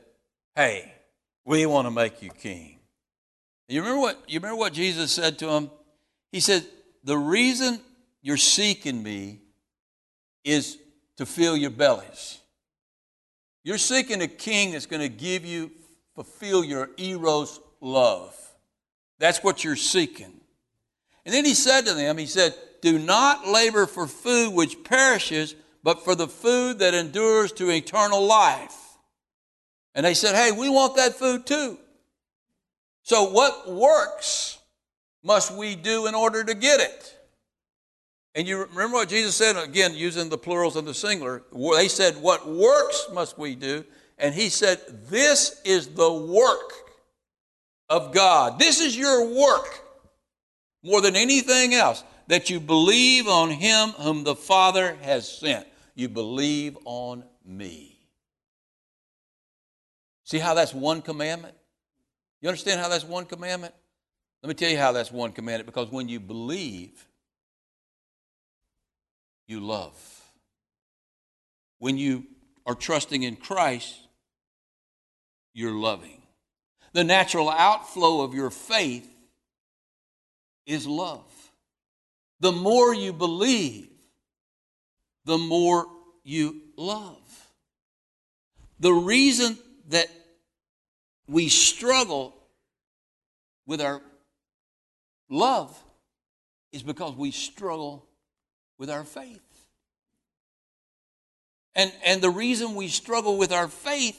[0.55, 0.93] Hey,
[1.45, 2.79] we want to make you king.
[3.69, 5.71] You remember what you remember what Jesus said to him?
[6.31, 6.65] He said,
[7.03, 7.81] The reason
[8.23, 9.41] you're seeking me
[10.45, 10.79] is
[11.17, 12.41] to fill your bellies.
[13.63, 15.71] You're seeking a king that's going to give you,
[16.15, 18.37] fulfill your eros love.
[19.19, 20.41] That's what you're seeking.
[21.25, 25.55] And then he said to them, He said, Do not labor for food which perishes,
[25.83, 28.77] but for the food that endures to eternal life.
[29.95, 31.79] And they said, Hey, we want that food too.
[33.03, 34.59] So, what works
[35.23, 37.20] must we do in order to get it?
[38.35, 41.43] And you remember what Jesus said, again, using the plurals and the singular.
[41.53, 43.85] They said, What works must we do?
[44.19, 46.73] And he said, This is the work
[47.89, 48.59] of God.
[48.59, 49.85] This is your work
[50.83, 55.67] more than anything else that you believe on him whom the Father has sent.
[55.97, 57.99] You believe on me.
[60.25, 61.55] See how that's one commandment?
[62.41, 63.75] You understand how that's one commandment?
[64.43, 67.07] Let me tell you how that's one commandment because when you believe,
[69.51, 69.99] you love.
[71.79, 72.25] When you
[72.65, 73.99] are trusting in Christ,
[75.53, 76.23] you're loving.
[76.93, 79.09] The natural outflow of your faith
[80.67, 81.25] is love.
[82.39, 83.89] The more you believe,
[85.25, 85.87] the more
[86.23, 87.19] you love.
[88.79, 90.09] The reason that
[91.27, 92.35] we struggle
[93.67, 94.01] with our
[95.29, 95.77] love
[96.73, 98.07] is because we struggle
[98.81, 99.39] with our faith.
[101.77, 104.19] And, and the reason we struggle with our faith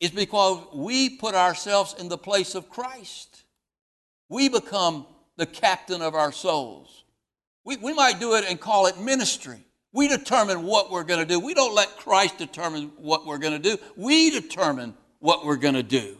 [0.00, 3.44] is because we put ourselves in the place of Christ.
[4.30, 5.06] We become
[5.36, 7.04] the captain of our souls.
[7.64, 9.62] We, we might do it and call it ministry.
[9.92, 11.38] We determine what we're going to do.
[11.38, 13.76] We don't let Christ determine what we're going to do.
[13.94, 16.16] We determine what we're going to do.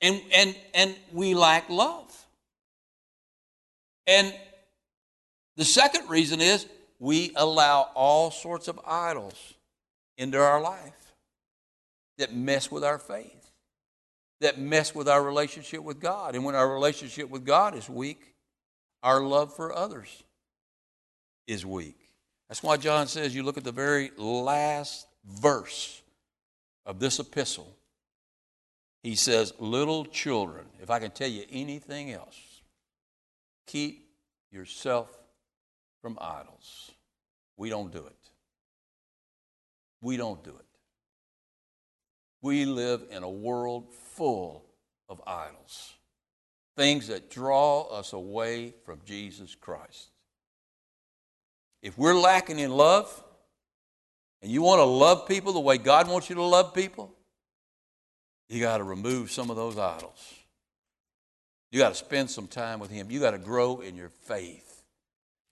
[0.00, 2.10] And, and, and we lack love.
[4.06, 4.32] And
[5.62, 6.66] the second reason is
[6.98, 9.54] we allow all sorts of idols
[10.18, 11.14] into our life
[12.18, 13.52] that mess with our faith,
[14.40, 16.34] that mess with our relationship with God.
[16.34, 18.34] And when our relationship with God is weak,
[19.04, 20.24] our love for others
[21.46, 22.08] is weak.
[22.48, 26.02] That's why John says you look at the very last verse
[26.84, 27.72] of this epistle.
[29.04, 32.62] He says, Little children, if I can tell you anything else,
[33.68, 34.08] keep
[34.50, 35.21] yourself
[36.02, 36.90] from idols.
[37.56, 38.30] We don't do it.
[40.02, 40.66] We don't do it.
[42.42, 44.66] We live in a world full
[45.08, 45.94] of idols,
[46.76, 50.10] things that draw us away from Jesus Christ.
[51.82, 53.22] If we're lacking in love,
[54.42, 57.14] and you want to love people the way God wants you to love people,
[58.48, 60.34] you got to remove some of those idols.
[61.70, 63.10] You got to spend some time with Him.
[63.10, 64.71] You got to grow in your faith.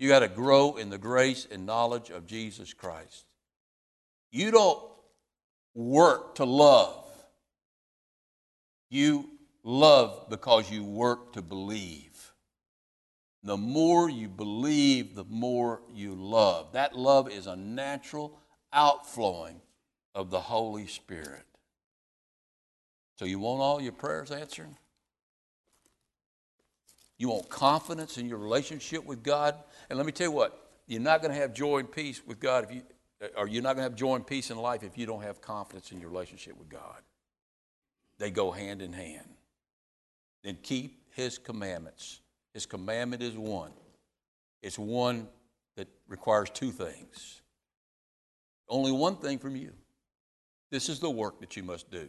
[0.01, 3.26] You got to grow in the grace and knowledge of Jesus Christ.
[4.32, 4.82] You don't
[5.74, 7.05] work to love,
[8.88, 9.28] you
[9.62, 12.32] love because you work to believe.
[13.42, 16.72] The more you believe, the more you love.
[16.72, 18.38] That love is a natural
[18.72, 19.61] outflowing
[20.14, 21.44] of the Holy Spirit.
[23.18, 24.70] So, you want all your prayers answered?
[27.20, 29.54] You want confidence in your relationship with God?
[29.90, 32.40] And let me tell you what, you're not going to have joy and peace with
[32.40, 32.82] God if you,
[33.36, 35.42] or you're not going to have joy and peace in life if you don't have
[35.42, 37.02] confidence in your relationship with God.
[38.18, 39.28] They go hand in hand.
[40.42, 42.22] Then keep His commandments.
[42.54, 43.72] His commandment is one.
[44.62, 45.28] It's one
[45.76, 47.42] that requires two things.
[48.66, 49.74] Only one thing from you.
[50.70, 52.08] This is the work that you must do.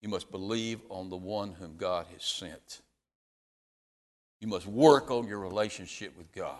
[0.00, 2.80] You must believe on the one whom God has sent.
[4.42, 6.56] You must work on your relationship with God.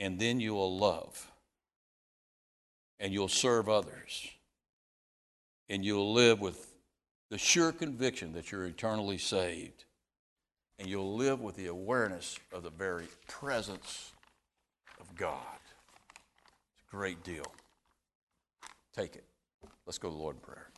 [0.00, 1.30] And then you will love.
[2.98, 4.28] And you'll serve others.
[5.68, 6.74] And you'll live with
[7.30, 9.84] the sure conviction that you're eternally saved
[10.80, 14.12] and you'll live with the awareness of the very presence
[15.00, 15.38] of God.
[16.74, 17.46] It's a great deal.
[18.94, 19.24] Take it.
[19.86, 20.68] Let's go to the Lord in prayer.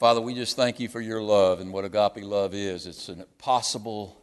[0.00, 2.86] Father, we just thank you for your love and what agape love is.
[2.86, 4.18] It's an impossible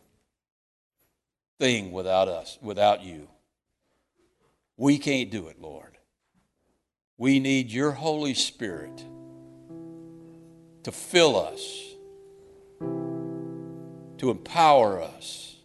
[1.59, 3.27] thing without us, without you.
[4.75, 5.99] We can't do it, Lord.
[7.15, 9.05] We need your Holy Spirit
[10.81, 11.83] to fill us
[14.17, 15.57] to empower us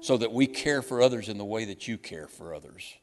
[0.00, 2.94] so that we care for others in the way that you care for others.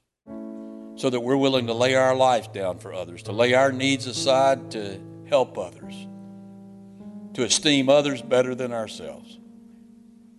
[0.95, 4.07] So that we're willing to lay our lives down for others, to lay our needs
[4.07, 4.99] aside to
[5.35, 6.07] help others,
[7.33, 9.37] to esteem others better than ourselves.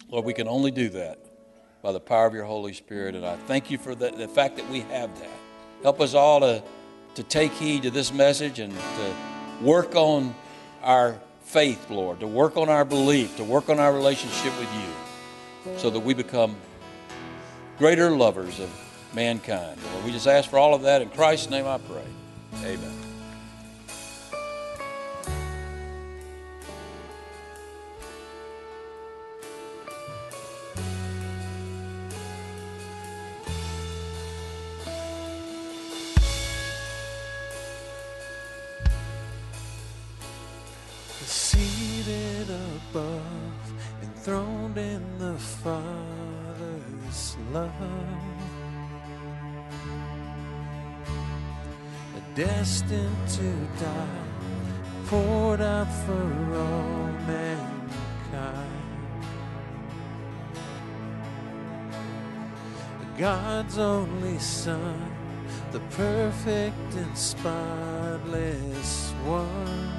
[0.08, 1.18] Lord, we can only do that
[1.82, 3.14] by the power of your Holy Spirit.
[3.14, 5.28] And I thank you for the, the fact that we have that.
[5.82, 6.62] Help us all to,
[7.14, 9.14] to take heed to this message and to
[9.60, 10.34] work on
[10.82, 15.76] our faith, Lord, to work on our belief, to work on our relationship with you
[15.76, 16.56] so that we become
[17.76, 18.70] greater lovers of
[19.12, 19.78] mankind.
[19.92, 22.06] Lord, we just ask for all of that in Christ's name I pray.
[22.64, 23.05] Amen.
[53.28, 54.24] To die,
[55.06, 58.76] poured out for all mankind.
[63.18, 65.10] God's only Son,
[65.72, 69.92] the perfect and spotless one.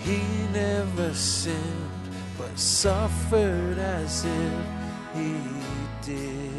[0.00, 4.52] He never sinned, but suffered as if
[5.14, 5.34] he
[6.02, 6.55] did.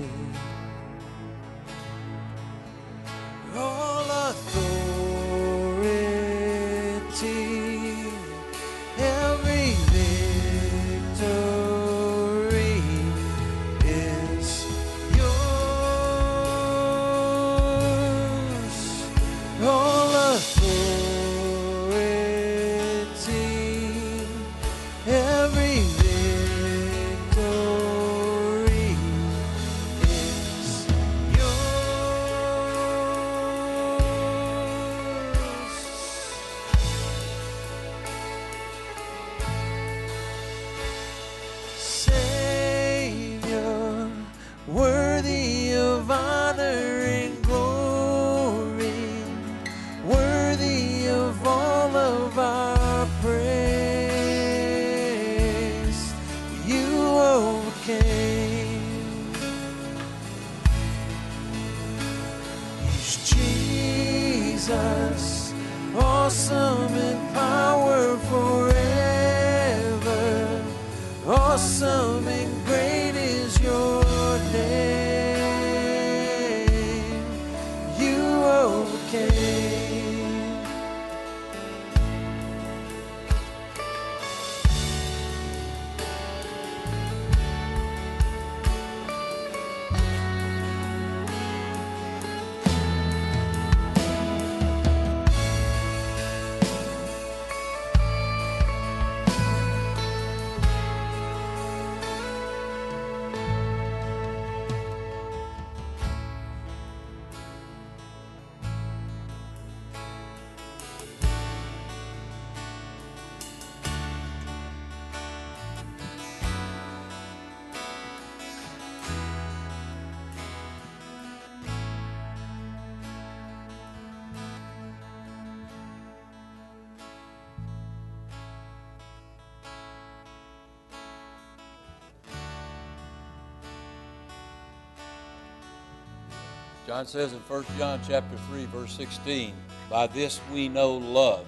[136.88, 139.54] John says in 1 John chapter 3 verse 16,
[139.90, 141.46] by this we know love,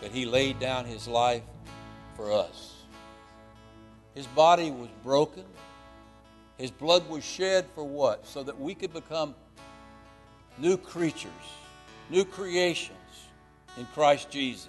[0.00, 1.42] that he laid down his life
[2.16, 2.72] for us.
[4.14, 5.44] His body was broken.
[6.56, 8.26] His blood was shed for what?
[8.26, 9.34] So that we could become
[10.56, 11.30] new creatures,
[12.08, 12.96] new creations
[13.76, 14.68] in Christ Jesus.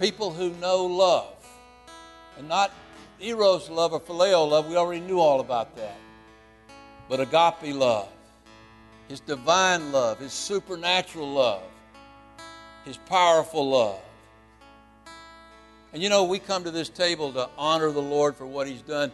[0.00, 1.36] People who know love.
[2.36, 2.72] And not
[3.20, 4.66] eros love or phileo love.
[4.66, 5.96] We already knew all about that.
[7.08, 8.08] But agape love
[9.12, 11.60] his divine love, his supernatural love,
[12.86, 14.00] his powerful love.
[15.92, 18.80] And you know, we come to this table to honor the Lord for what he's
[18.80, 19.12] done,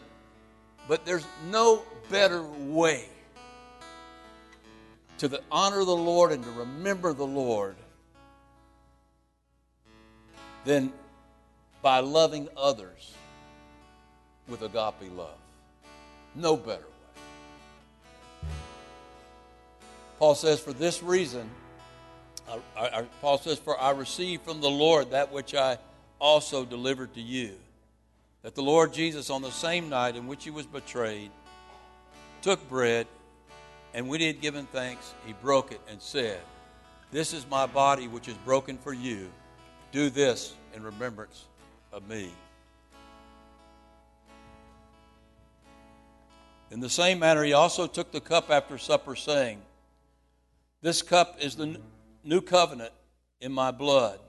[0.86, 3.06] but there's no better way
[5.18, 7.74] to the honor the Lord and to remember the Lord
[10.64, 10.92] than
[11.82, 13.14] by loving others
[14.46, 15.38] with agape love.
[16.36, 16.86] No better
[20.18, 21.48] Paul says, For this reason,
[22.76, 25.78] I, I, Paul says, For I received from the Lord that which I
[26.18, 27.52] also delivered to you.
[28.42, 31.30] That the Lord Jesus, on the same night in which he was betrayed,
[32.42, 33.06] took bread,
[33.94, 36.40] and when he had given thanks, he broke it and said,
[37.10, 39.30] This is my body which is broken for you.
[39.92, 41.44] Do this in remembrance
[41.92, 42.30] of me.
[46.70, 49.60] In the same manner, he also took the cup after supper, saying,
[50.80, 51.80] this cup is the
[52.22, 52.92] new covenant
[53.40, 54.20] in my blood.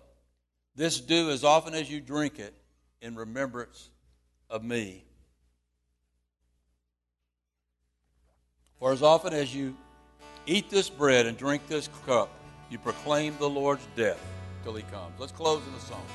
[0.76, 2.54] This do as often as you drink it
[3.02, 3.90] in remembrance
[4.50, 5.04] of me.
[8.80, 9.76] For as often as you
[10.46, 12.30] eat this bread and drink this cup,
[12.70, 14.20] you proclaim the Lord's death
[14.64, 15.20] till he comes.
[15.20, 16.06] Let's close in the song.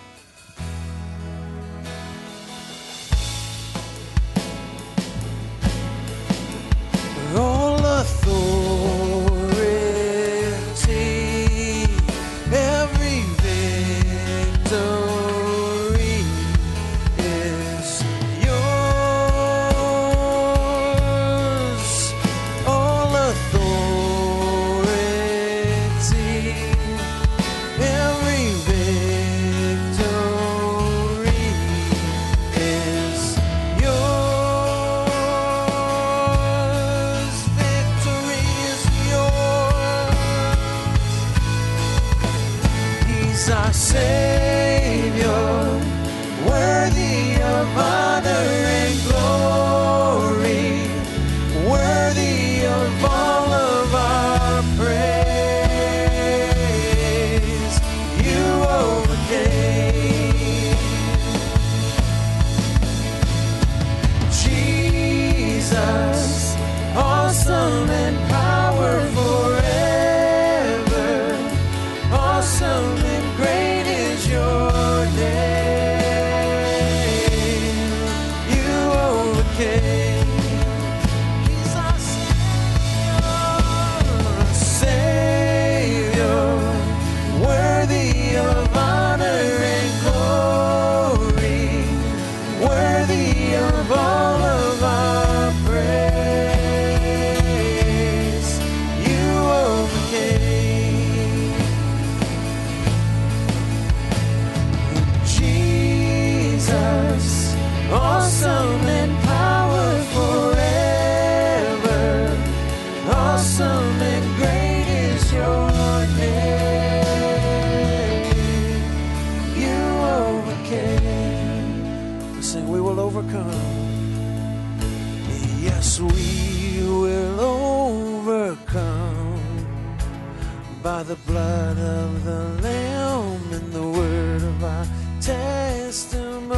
[131.26, 134.86] blood of the Lamb and the word of our
[135.20, 136.50] testimony.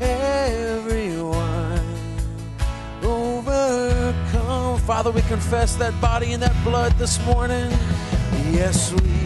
[0.00, 1.80] Everyone
[3.02, 4.78] overcome.
[4.80, 7.70] Father, we confess that body and that blood this morning.
[8.50, 9.23] Yes, we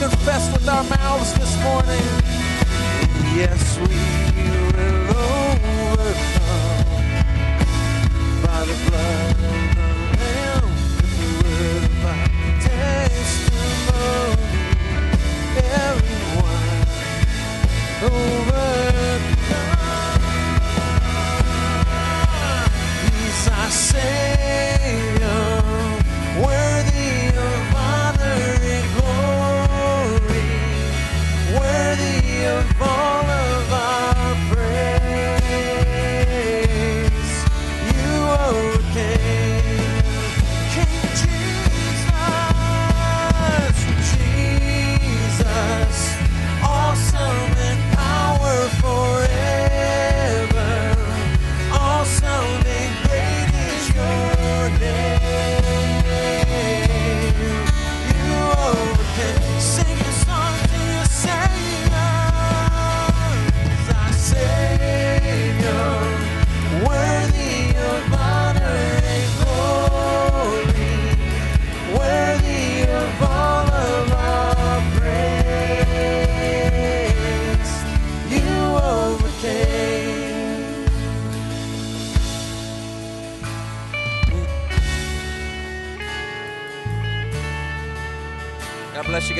[0.00, 2.29] confess with our mouths this morning.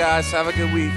[0.00, 0.32] guys.
[0.32, 0.89] Have a good week.